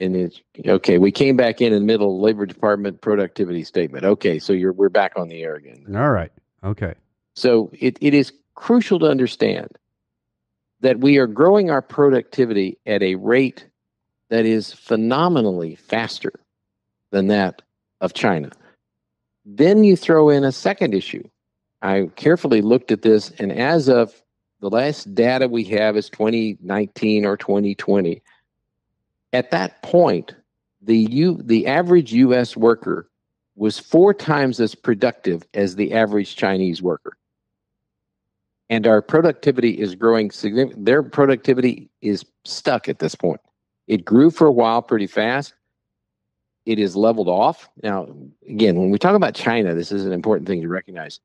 [0.00, 0.98] and it's okay.
[0.98, 4.04] We came back in in the middle Labor Department productivity statement.
[4.04, 5.84] Okay, so you're we're back on the air again.
[5.94, 6.32] All right.
[6.64, 6.94] Okay.
[7.34, 9.68] So it, it is crucial to understand
[10.80, 13.66] that we are growing our productivity at a rate
[14.30, 16.32] that is phenomenally faster
[17.10, 17.62] than that
[18.00, 18.50] of China.
[19.44, 21.28] Then you throw in a second issue.
[21.82, 24.22] I carefully looked at this, and as of
[24.60, 28.22] the last data we have is 2019 or 2020.
[29.32, 30.34] At that point,
[30.82, 32.56] the U, the average U.S.
[32.56, 33.08] worker
[33.56, 37.16] was four times as productive as the average Chinese worker.
[38.68, 40.84] And our productivity is growing significantly.
[40.84, 43.40] Their productivity is stuck at this point.
[43.90, 45.52] It grew for a while pretty fast.
[46.64, 47.68] it is leveled off.
[47.82, 48.06] Now,
[48.48, 51.18] again, when we talk about China, this is an important thing to recognize.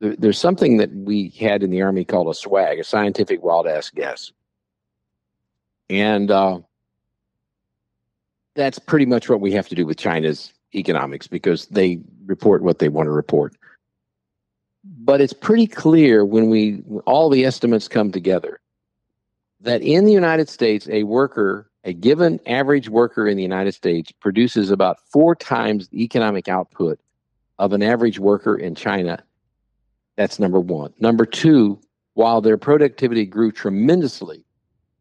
[0.00, 3.90] There's something that we had in the Army called a swag, a scientific wild ass
[3.90, 4.32] guess.
[5.88, 6.58] And uh,
[8.56, 12.80] that's pretty much what we have to do with China's economics because they report what
[12.80, 13.54] they want to report.
[14.82, 18.60] But it's pretty clear when we all the estimates come together
[19.66, 24.12] that in the United States, a worker, a given average worker in the United States,
[24.12, 27.00] produces about four times the economic output
[27.58, 29.22] of an average worker in China.
[30.14, 30.94] That's number one.
[31.00, 31.80] Number two,
[32.14, 34.44] while their productivity grew tremendously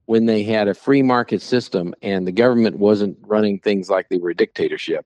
[0.05, 4.17] when they had a free market system and the government wasn't running things like they
[4.17, 5.05] were a dictatorship,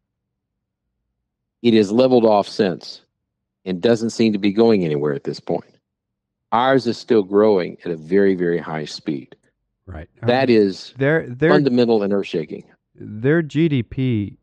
[1.62, 3.02] it has leveled off since
[3.66, 5.76] and doesn't seem to be going anywhere at this point.
[6.54, 9.36] Ours is still growing at a very, very high speed.
[9.90, 10.10] Right.
[10.22, 12.64] That is their, their, fundamental and earth shaking.
[12.96, 14.38] Their GDP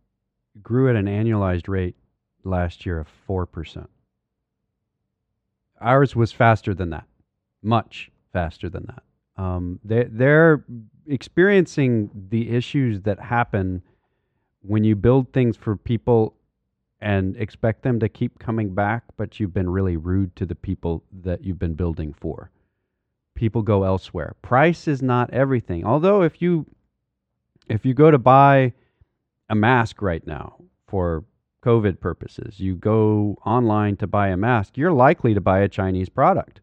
[0.61, 1.95] grew at an annualized rate
[2.43, 3.87] last year of 4%.
[5.81, 7.07] Ours was faster than that,
[7.63, 9.43] much faster than that.
[9.43, 10.65] Um, they, they're
[11.07, 13.83] experiencing the issues that happen
[14.63, 16.35] when you build things for people
[17.01, 21.05] and expect them to keep coming back, but you've been really rude to the people
[21.23, 22.51] that you've been building for.
[23.37, 24.35] People go elsewhere.
[24.43, 25.85] Price is not everything.
[25.85, 26.67] Although if you
[27.69, 28.73] if you go to buy
[29.49, 30.57] a mask right now
[30.89, 31.25] for
[31.65, 36.09] COVID purposes, you go online to buy a mask, you're likely to buy a Chinese
[36.09, 36.61] product.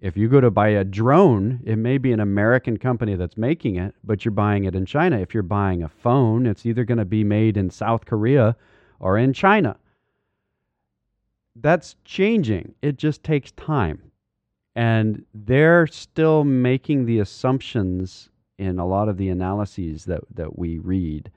[0.00, 3.76] If you go to buy a drone, it may be an American company that's making
[3.76, 5.18] it, but you're buying it in China.
[5.18, 8.56] If you're buying a phone, it's either going to be made in South Korea
[8.98, 9.76] or in China.
[11.54, 12.74] That's changing.
[12.80, 14.09] It just takes time.
[14.74, 20.78] And they're still making the assumptions in a lot of the analyses that, that we
[20.78, 21.30] read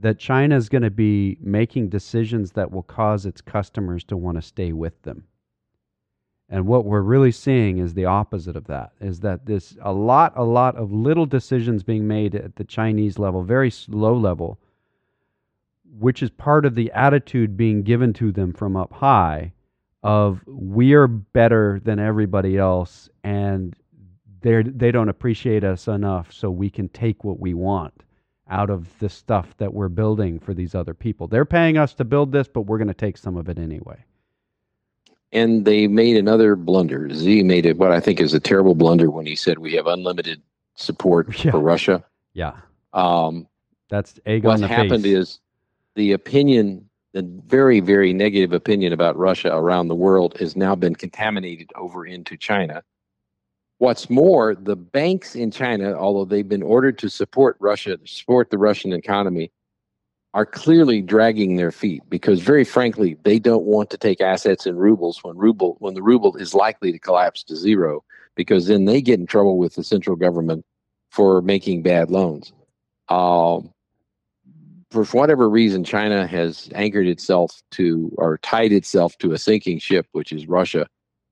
[0.00, 4.36] that China is going to be making decisions that will cause its customers to want
[4.38, 5.24] to stay with them.
[6.48, 10.32] And what we're really seeing is the opposite of that is that this a lot
[10.34, 14.58] a lot of little decisions being made at the Chinese level, very low level,
[15.98, 19.52] which is part of the attitude being given to them from up high
[20.02, 23.76] of we're better than everybody else and
[24.40, 28.04] they they don't appreciate us enough so we can take what we want
[28.48, 31.26] out of the stuff that we're building for these other people.
[31.26, 34.04] They're paying us to build this, but we're going to take some of it anyway
[35.32, 37.08] and they made another blunder.
[37.10, 39.86] Xi made it what I think is a terrible blunder when he said we have
[39.86, 40.42] unlimited
[40.74, 41.50] support yeah.
[41.50, 42.04] for Russia.
[42.32, 42.52] Yeah.
[42.92, 43.46] Um,
[43.90, 45.16] That's egg what the happened face.
[45.16, 45.40] is
[45.94, 50.94] the opinion, the very, very negative opinion about Russia around the world has now been
[50.94, 52.82] contaminated over into China.
[53.78, 58.58] What's more, the banks in China, although they've been ordered to support Russia, support the
[58.58, 59.52] Russian economy,
[60.34, 64.76] are clearly dragging their feet because very frankly they don't want to take assets in
[64.76, 68.04] rubles when ruble when the ruble is likely to collapse to zero
[68.34, 70.64] because then they get in trouble with the central government
[71.10, 72.52] for making bad loans
[73.08, 73.72] um,
[74.90, 80.06] for whatever reason china has anchored itself to or tied itself to a sinking ship
[80.12, 80.86] which is russia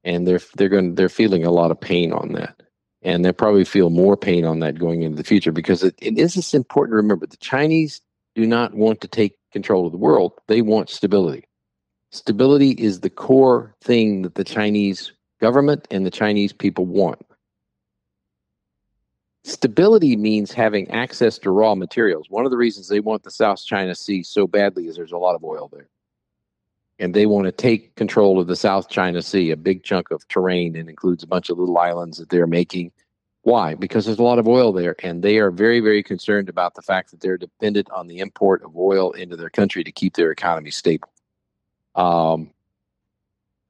[0.05, 2.63] and they're they're going they're feeling a lot of pain on that
[3.03, 6.19] and they'll probably feel more pain on that going into the future because it, it
[6.19, 8.01] is just important to remember the chinese
[8.37, 10.33] do not want to take control of the world.
[10.47, 11.45] They want stability.
[12.13, 17.25] Stability is the core thing that the Chinese government and the Chinese people want.
[19.47, 22.27] Stability means having access to raw materials.
[22.29, 25.19] One of the reasons they want the South China Sea so badly is there's a
[25.19, 25.89] lot of oil there.
[26.99, 30.27] And they want to take control of the South China Sea, a big chunk of
[30.29, 32.91] terrain, and includes a bunch of little islands that they're making
[33.47, 33.77] why?
[33.77, 36.83] Because there's a lot of oil there, and they are very, very concerned about the
[36.83, 40.33] fact that they're dependent on the import of oil into their country to keep their
[40.33, 41.09] economy stable.
[41.95, 42.51] Um,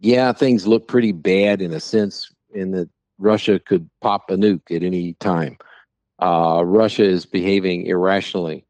[0.01, 4.74] yeah, things look pretty bad in a sense, in that Russia could pop a nuke
[4.74, 5.59] at any time.
[6.18, 8.64] Uh, Russia is behaving irrationally,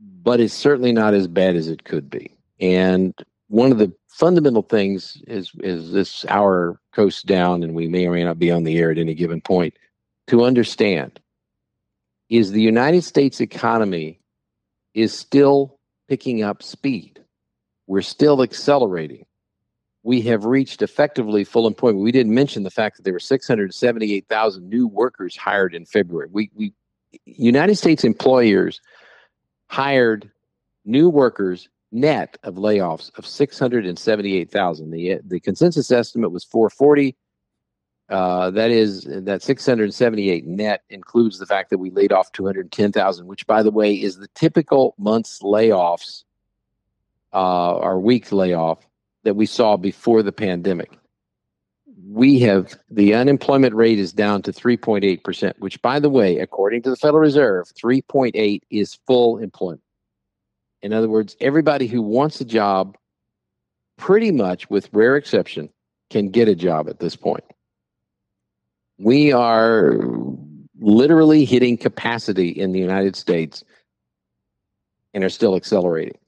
[0.00, 2.34] but it's certainly not as bad as it could be.
[2.60, 3.14] And
[3.48, 8.12] one of the fundamental things is is this hour coast down, and we may or
[8.12, 9.74] may not be on the air at any given point
[10.26, 11.20] to understand
[12.28, 14.20] is the United States economy
[14.94, 15.78] is still
[16.08, 17.20] picking up speed.
[17.86, 19.26] We're still accelerating.
[20.02, 22.02] We have reached effectively full employment.
[22.02, 26.28] We didn't mention the fact that there were 678,000 new workers hired in February.
[26.32, 26.72] We, we
[27.26, 28.80] United States employers
[29.66, 30.30] hired
[30.84, 34.90] new workers net of layoffs of 678,000.
[34.90, 37.16] The the consensus estimate was 440
[38.08, 43.46] Uh, that is that 678 net includes the fact that we laid off 210,000, which,
[43.46, 46.24] by the way, is the typical month's layoffs
[47.32, 48.84] uh, or week layoff
[49.24, 50.90] that we saw before the pandemic.
[52.08, 56.90] We have the unemployment rate is down to 3.8%, which, by the way, according to
[56.90, 59.82] the Federal Reserve, 3.8 is full employment.
[60.82, 62.96] In other words, everybody who wants a job,
[63.98, 65.68] pretty much with rare exception,
[66.08, 67.44] can get a job at this point
[69.00, 69.96] we are
[70.78, 73.64] literally hitting capacity in the United States
[75.14, 76.18] and are still accelerating.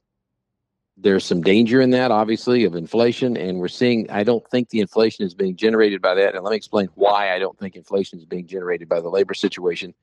[0.95, 3.35] There's some danger in that, obviously, of inflation.
[3.35, 6.35] And we're seeing, I don't think the inflation is being generated by that.
[6.35, 9.33] And let me explain why I don't think inflation is being generated by the labor
[9.33, 9.93] situation.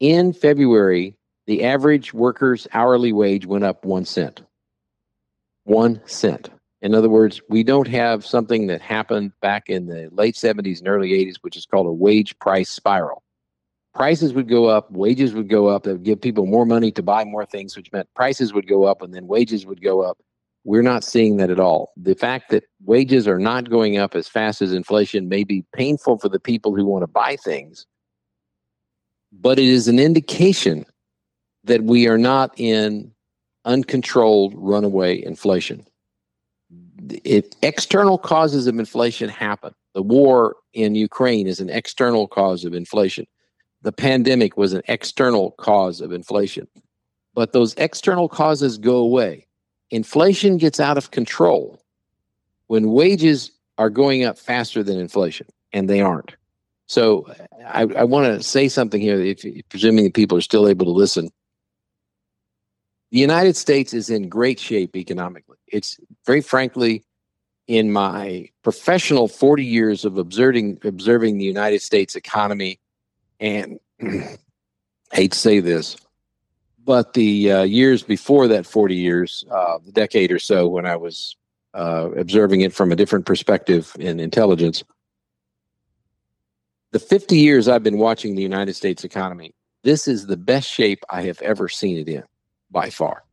[0.00, 4.42] In February, the average worker's hourly wage went up one cent.
[5.64, 6.50] One cent.
[6.82, 10.88] In other words, we don't have something that happened back in the late 70s and
[10.88, 13.22] early 80s, which is called a wage price spiral.
[13.94, 17.02] Prices would go up, wages would go up, that would give people more money to
[17.02, 20.18] buy more things, which meant prices would go up and then wages would go up.
[20.64, 21.92] We're not seeing that at all.
[21.96, 26.18] The fact that wages are not going up as fast as inflation may be painful
[26.18, 27.86] for the people who want to buy things,
[29.30, 30.86] but it is an indication
[31.64, 33.12] that we are not in
[33.64, 35.86] uncontrolled runaway inflation
[37.24, 42.74] if external causes of inflation happen, the war in Ukraine is an external cause of
[42.74, 43.26] inflation.
[43.84, 46.66] The pandemic was an external cause of inflation.
[47.34, 49.46] But those external causes go away.
[49.90, 51.78] Inflation gets out of control
[52.68, 56.34] when wages are going up faster than inflation, and they aren't.
[56.86, 57.30] So
[57.66, 60.92] I, I want to say something here, if, presuming that people are still able to
[60.92, 61.30] listen.
[63.10, 65.58] The United States is in great shape economically.
[65.66, 67.04] It's very frankly,
[67.66, 72.80] in my professional 40 years of observing observing the United States economy,
[73.44, 73.78] and
[75.12, 75.98] hate to say this,
[76.82, 80.96] but the uh, years before that 40 years, uh, the decade or so, when I
[80.96, 81.36] was
[81.74, 84.82] uh, observing it from a different perspective in intelligence,
[86.92, 91.04] the 50 years I've been watching the United States economy, this is the best shape
[91.10, 92.22] I have ever seen it in
[92.70, 93.24] by far.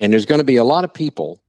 [0.00, 1.40] And there's going to be a lot of people,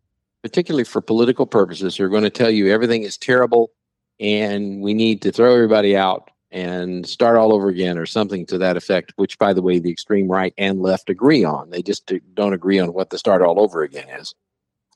[0.44, 3.72] particularly for political purposes, who are going to tell you everything is terrible
[4.20, 8.58] and we need to throw everybody out and start all over again or something to
[8.58, 11.70] that effect, which, by the way, the extreme right and left agree on.
[11.70, 14.34] They just don't agree on what the start all over again is.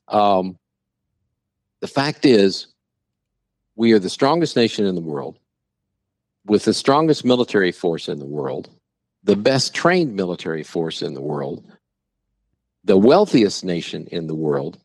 [0.08, 0.58] Um,
[1.80, 2.66] the fact is,
[3.76, 5.38] we are the strongest nation in the world
[6.46, 8.68] with the strongest military force in the world
[9.24, 11.64] the best trained military force in the world,
[12.84, 14.78] the wealthiest nation in the world.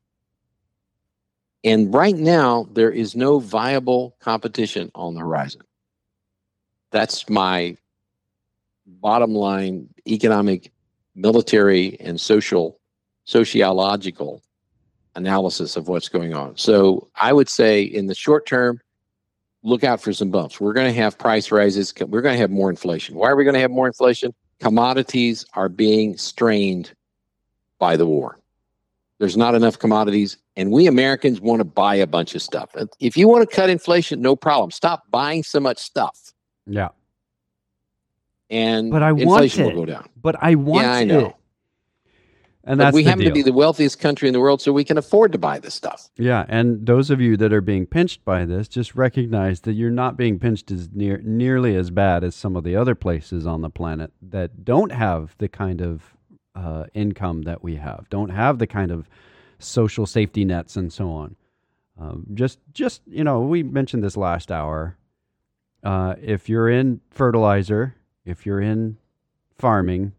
[1.65, 5.61] And right now, there is no viable competition on the horizon.
[6.91, 7.77] That's my
[8.85, 10.71] bottom line economic,
[11.15, 12.79] military, and social,
[13.25, 14.41] sociological
[15.15, 16.57] analysis of what's going on.
[16.57, 18.79] So I would say in the short term,
[19.63, 20.59] look out for some bumps.
[20.59, 21.93] We're going to have price rises.
[21.99, 23.15] We're going to have more inflation.
[23.15, 24.33] Why are we going to have more inflation?
[24.59, 26.93] Commodities are being strained
[27.77, 28.39] by the war.
[29.19, 32.69] There's not enough commodities, and we Americans want to buy a bunch of stuff.
[33.01, 34.71] If you want to cut inflation, no problem.
[34.71, 36.33] Stop buying so much stuff.
[36.69, 36.89] Yeah.
[38.49, 39.77] And but I inflation want it.
[39.77, 40.09] will go down.
[40.21, 41.25] But I want yeah, I know.
[41.27, 41.35] it.
[42.65, 43.29] And that's we happen deal.
[43.29, 45.73] to be the wealthiest country in the world, so we can afford to buy this
[45.73, 46.09] stuff.
[46.17, 49.89] Yeah, and those of you that are being pinched by this, just recognize that you're
[49.89, 53.61] not being pinched as near nearly as bad as some of the other places on
[53.61, 56.15] the planet that don't have the kind of
[56.53, 59.09] uh, income that we have, don't have the kind of
[59.57, 61.35] social safety nets and so on.
[61.99, 64.95] Um, just, just you know, we mentioned this last hour.
[65.83, 68.97] Uh, if you're in fertilizer, if you're in
[69.57, 70.13] farming,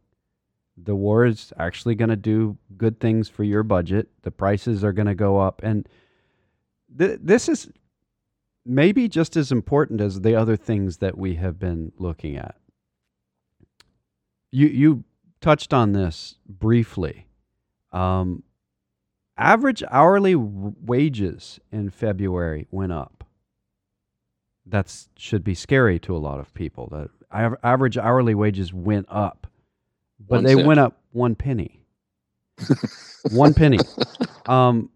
[0.76, 4.08] the war is actually going to do good things for your budget.
[4.22, 5.61] The prices are going to go up.
[5.62, 5.88] And
[6.96, 7.68] th- this is
[8.64, 12.56] maybe just as important as the other things that we have been looking at.
[14.50, 15.04] You, you
[15.40, 17.26] touched on this briefly.
[17.92, 18.42] Um,
[19.36, 23.20] average hourly wages in February went up.
[24.66, 26.88] That should be scary to a lot of people.
[26.90, 27.11] That
[27.62, 29.46] average hourly wages went up
[30.28, 30.66] but one they cent.
[30.66, 31.82] went up one penny.
[33.30, 33.86] one penny.
[34.46, 34.90] Um,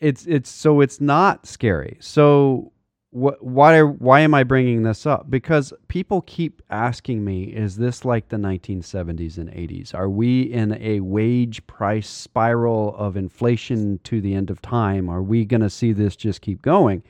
[0.00, 1.96] it's it's so it's not scary.
[2.00, 2.72] So
[3.10, 3.42] what?
[3.44, 5.30] Why why am I bringing this up?
[5.30, 9.94] Because people keep asking me, is this like the 1970s and 80s?
[9.94, 15.08] Are we in a wage price spiral of inflation to the end of time?
[15.08, 17.02] Are we going to see this just keep going?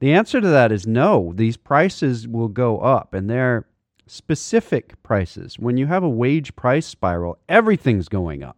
[0.00, 1.32] The answer to that is no.
[1.34, 3.66] These prices will go up, and they're
[4.06, 5.58] specific prices.
[5.58, 8.56] When you have a wage price spiral, everything's going up.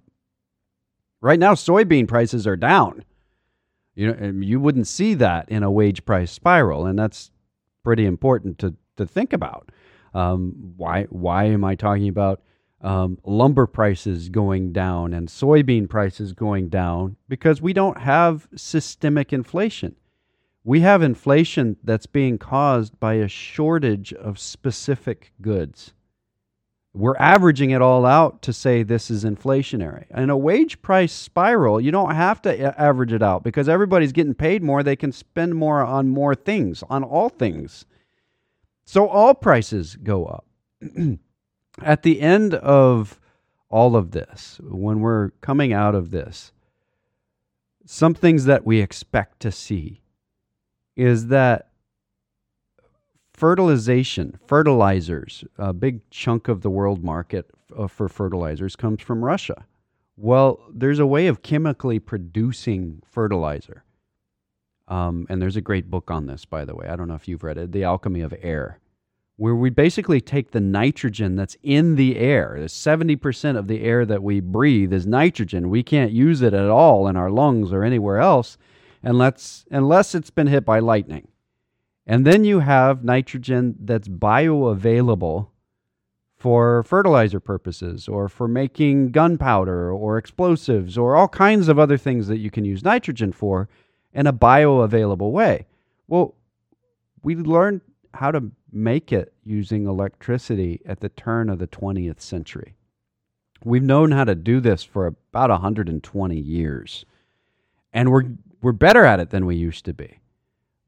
[1.20, 3.04] Right now, soybean prices are down.
[3.94, 7.30] You know, you wouldn't see that in a wage price spiral, and that's
[7.84, 9.70] pretty important to, to think about.
[10.14, 12.42] Um, why why am I talking about
[12.80, 17.16] um, lumber prices going down and soybean prices going down?
[17.28, 19.96] Because we don't have systemic inflation.
[20.64, 25.92] We have inflation that's being caused by a shortage of specific goods.
[26.94, 30.04] We're averaging it all out to say this is inflationary.
[30.16, 34.34] In a wage price spiral, you don't have to average it out because everybody's getting
[34.34, 34.82] paid more.
[34.82, 37.86] They can spend more on more things, on all things.
[38.84, 40.44] So all prices go up.
[41.82, 43.18] At the end of
[43.70, 46.52] all of this, when we're coming out of this,
[47.86, 50.01] some things that we expect to see
[50.96, 51.68] is that
[53.32, 59.64] fertilization, fertilizers, a big chunk of the world market uh, for fertilizers comes from Russia.
[60.16, 63.84] Well, there's a way of chemically producing fertilizer.
[64.88, 66.86] Um, and there's a great book on this, by the way.
[66.86, 68.78] I don't know if you've read it The Alchemy of Air,
[69.36, 72.56] where we basically take the nitrogen that's in the air.
[72.58, 75.70] 70% of the air that we breathe is nitrogen.
[75.70, 78.58] We can't use it at all in our lungs or anywhere else
[79.02, 81.28] unless, unless it's been hit by lightning.
[82.06, 85.48] And then you have nitrogen that's bioavailable
[86.36, 92.26] for fertilizer purposes or for making gunpowder or explosives or all kinds of other things
[92.26, 93.68] that you can use nitrogen for
[94.12, 95.66] in a bioavailable way.
[96.08, 96.34] Well,
[97.22, 97.82] we learned
[98.14, 102.74] how to make it using electricity at the turn of the 20th century.
[103.64, 107.04] We've known how to do this for about 120 years.
[107.92, 108.24] And we're
[108.62, 110.20] we're better at it than we used to be.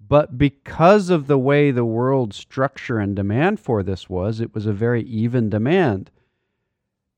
[0.06, 4.66] But because of the way the world structure and demand for this was, it was
[4.66, 6.10] a very even demand.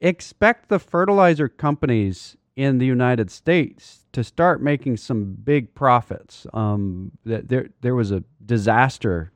[0.01, 6.47] Expect the fertilizer companies in the United States to start making some big profits.
[6.55, 9.33] Um, there, there was a disaster,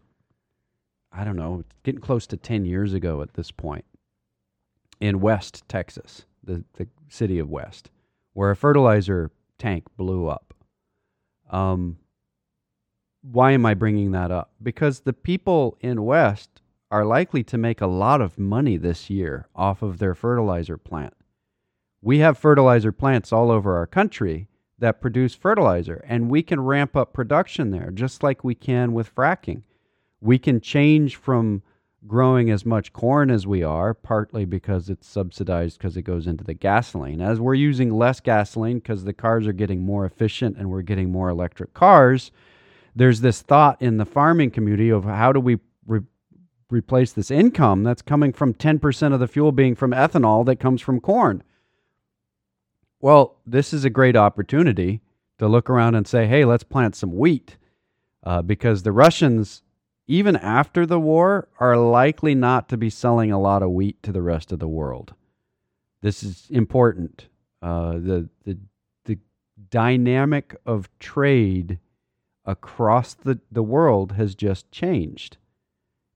[1.12, 3.85] I don't know, getting close to 10 years ago at this point,
[5.01, 7.91] in West Texas, the, the city of West,
[8.33, 10.50] where a fertilizer tank blew up.
[11.51, 11.99] Um,
[13.23, 14.53] why am I bringing that up?
[14.63, 19.47] Because the people in West are likely to make a lot of money this year
[19.55, 21.15] off of their fertilizer plant.
[22.03, 24.49] We have fertilizer plants all over our country
[24.79, 29.15] that produce fertilizer, and we can ramp up production there just like we can with
[29.15, 29.63] fracking.
[30.21, 31.63] We can change from
[32.07, 36.45] growing as much corn as we are, partly because it's subsidized because it goes into
[36.45, 37.21] the gasoline.
[37.21, 41.11] As we're using less gasoline because the cars are getting more efficient and we're getting
[41.11, 42.31] more electric cars,
[42.95, 46.01] there's this thought in the farming community of how do we re-
[46.71, 50.81] replace this income that's coming from 10% of the fuel being from ethanol that comes
[50.81, 51.43] from corn.
[53.01, 55.01] Well, this is a great opportunity
[55.39, 57.57] to look around and say, hey, let's plant some wheat
[58.25, 59.63] uh, because the Russians
[60.11, 64.11] even after the war, are likely not to be selling a lot of wheat to
[64.11, 65.15] the rest of the world.
[66.03, 67.29] This is important.
[67.63, 68.59] Uh, the, the,
[69.05, 69.19] the
[69.71, 71.79] dynamic of trade
[72.45, 75.37] across the, the world has just changed.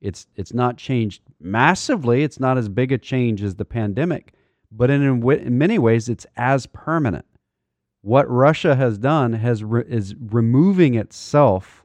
[0.00, 4.32] It's, it's not changed massively, it's not as big a change as the pandemic,
[4.72, 7.26] but in, in many ways, it's as permanent.
[8.00, 11.83] What Russia has done has re- is removing itself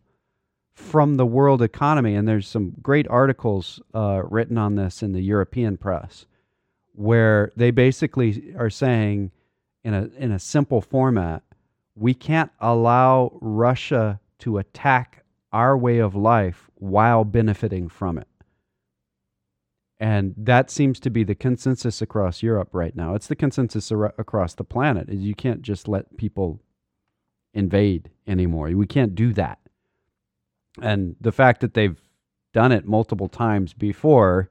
[0.80, 2.15] from the world economy.
[2.15, 6.25] And there's some great articles uh, written on this in the European press
[6.93, 9.32] where they basically are saying,
[9.84, 11.43] in a, in a simple format,
[11.95, 18.27] we can't allow Russia to attack our way of life while benefiting from it.
[19.99, 23.15] And that seems to be the consensus across Europe right now.
[23.15, 25.09] It's the consensus ar- across the planet.
[25.09, 26.61] Is you can't just let people
[27.53, 28.69] invade anymore.
[28.69, 29.59] We can't do that
[30.82, 31.99] and the fact that they've
[32.53, 34.49] done it multiple times before.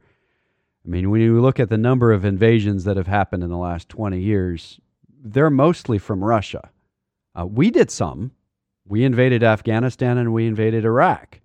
[0.85, 3.57] I mean, when you look at the number of invasions that have happened in the
[3.57, 4.81] last 20 years,
[5.23, 6.71] they're mostly from Russia.
[7.39, 8.33] Uh, we did some.
[8.87, 11.41] We invaded Afghanistan and we invaded Iraq.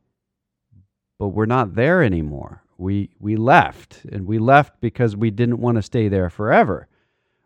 [1.20, 2.64] But we're not there anymore.
[2.78, 6.88] We, we left, and we left because we didn't want to stay there forever.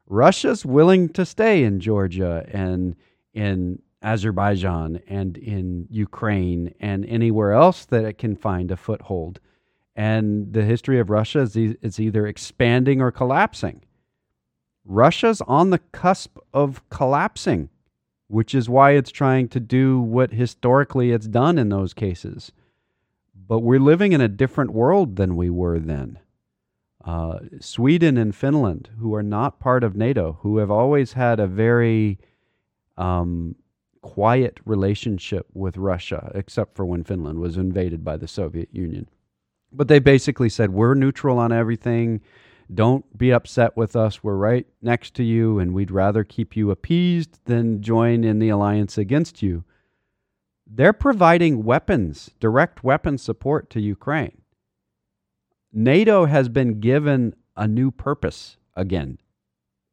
[0.08, 2.96] Russia's willing to stay in Georgia and
[3.34, 3.82] in
[4.12, 9.40] Azerbaijan and in Ukraine and anywhere else that it can find a foothold.
[9.96, 11.42] And the history of Russia
[11.88, 13.78] is, either expanding or collapsing.
[14.86, 17.70] Russia's on the cusp of collapsing.
[18.28, 22.52] which is why it's trying to do what historically it's done in those cases.
[23.34, 26.20] But we're living in a different world than we were then.
[27.04, 31.48] Uh, Sweden and Finland, who are not part of NATO, who have always had a
[31.48, 32.20] very
[32.98, 33.56] um,
[34.02, 39.08] quiet relationship with Russia, except for when Finland was invaded by the Soviet Union.
[39.72, 42.22] But they basically said, We're neutral on everything.
[42.74, 44.24] Don't be upset with us.
[44.24, 48.50] We're right next to you, and we'd rather keep you appeased than join in the
[48.50, 49.64] alliance against you.
[50.70, 54.42] They're providing weapons, direct weapon support to Ukraine.
[55.72, 59.18] NATO has been given a new purpose again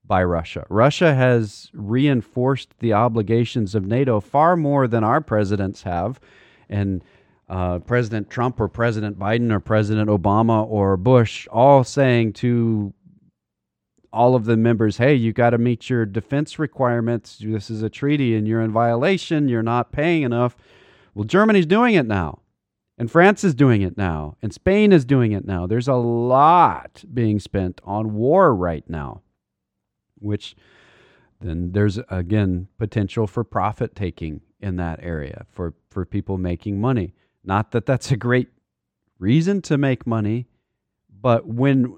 [0.07, 0.67] by Russia.
[0.69, 6.21] Russia has reinforced the obligations of NATO far more than our presidents have.
[6.69, 7.03] And
[7.49, 12.93] uh, President Trump or President Biden or President Obama or Bush all saying to
[14.13, 17.39] all of the members, hey, you got to meet your defense requirements.
[17.41, 19.49] This is a treaty and you're in violation.
[19.49, 20.57] You're not paying enough.
[21.15, 22.41] Well, Germany's doing it now.
[22.97, 24.37] And France is doing it now.
[24.41, 25.67] And Spain is doing it now.
[25.67, 29.23] There's a lot being spent on war right now,
[30.25, 30.57] which
[31.41, 37.13] then there's again potential for profit taking in that area for, for people making money.
[37.45, 38.49] Not that that's a great
[39.19, 40.47] reason to make money,
[41.21, 41.97] but when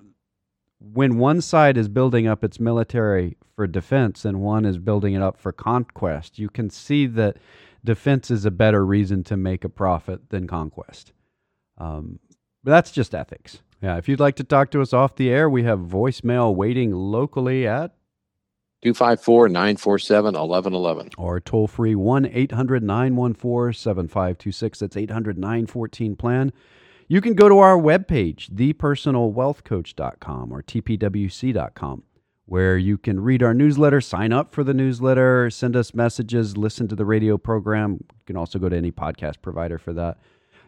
[0.79, 5.23] when one side is building up its military for defense and one is building it
[5.23, 7.39] up for conquest, you can see that
[7.85, 11.13] defense is a better reason to make a profit than conquest.
[11.79, 12.19] Um,
[12.63, 13.61] but that's just ethics.
[13.83, 16.93] Yeah, if you'd like to talk to us off the air, we have voicemail waiting
[16.93, 17.95] locally at
[18.95, 21.11] 254 947 1111.
[21.19, 24.79] Or toll free 1 800 914 7526.
[24.79, 26.53] That's 800 914 plan.
[27.09, 32.03] You can go to our webpage, thepersonalwealthcoach.com or tpwc.com
[32.47, 36.87] where you can read our newsletter, sign up for the newsletter, send us messages, listen
[36.87, 37.95] to the radio program.
[37.95, 40.19] You can also go to any podcast provider for that.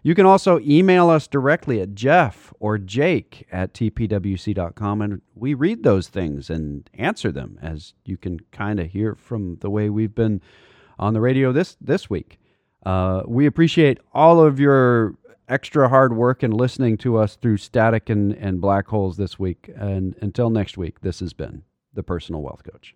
[0.03, 5.83] You can also email us directly at Jeff or Jake at tpwc.com, and we read
[5.83, 10.15] those things and answer them, as you can kind of hear from the way we've
[10.15, 10.41] been
[10.99, 12.39] on the radio this, this week.
[12.87, 15.15] Uh, we appreciate all of your
[15.49, 19.71] extra hard work and listening to us through static and, and black holes this week.
[19.77, 21.63] And until next week, this has been
[21.95, 22.95] the Personal Wealth Coach.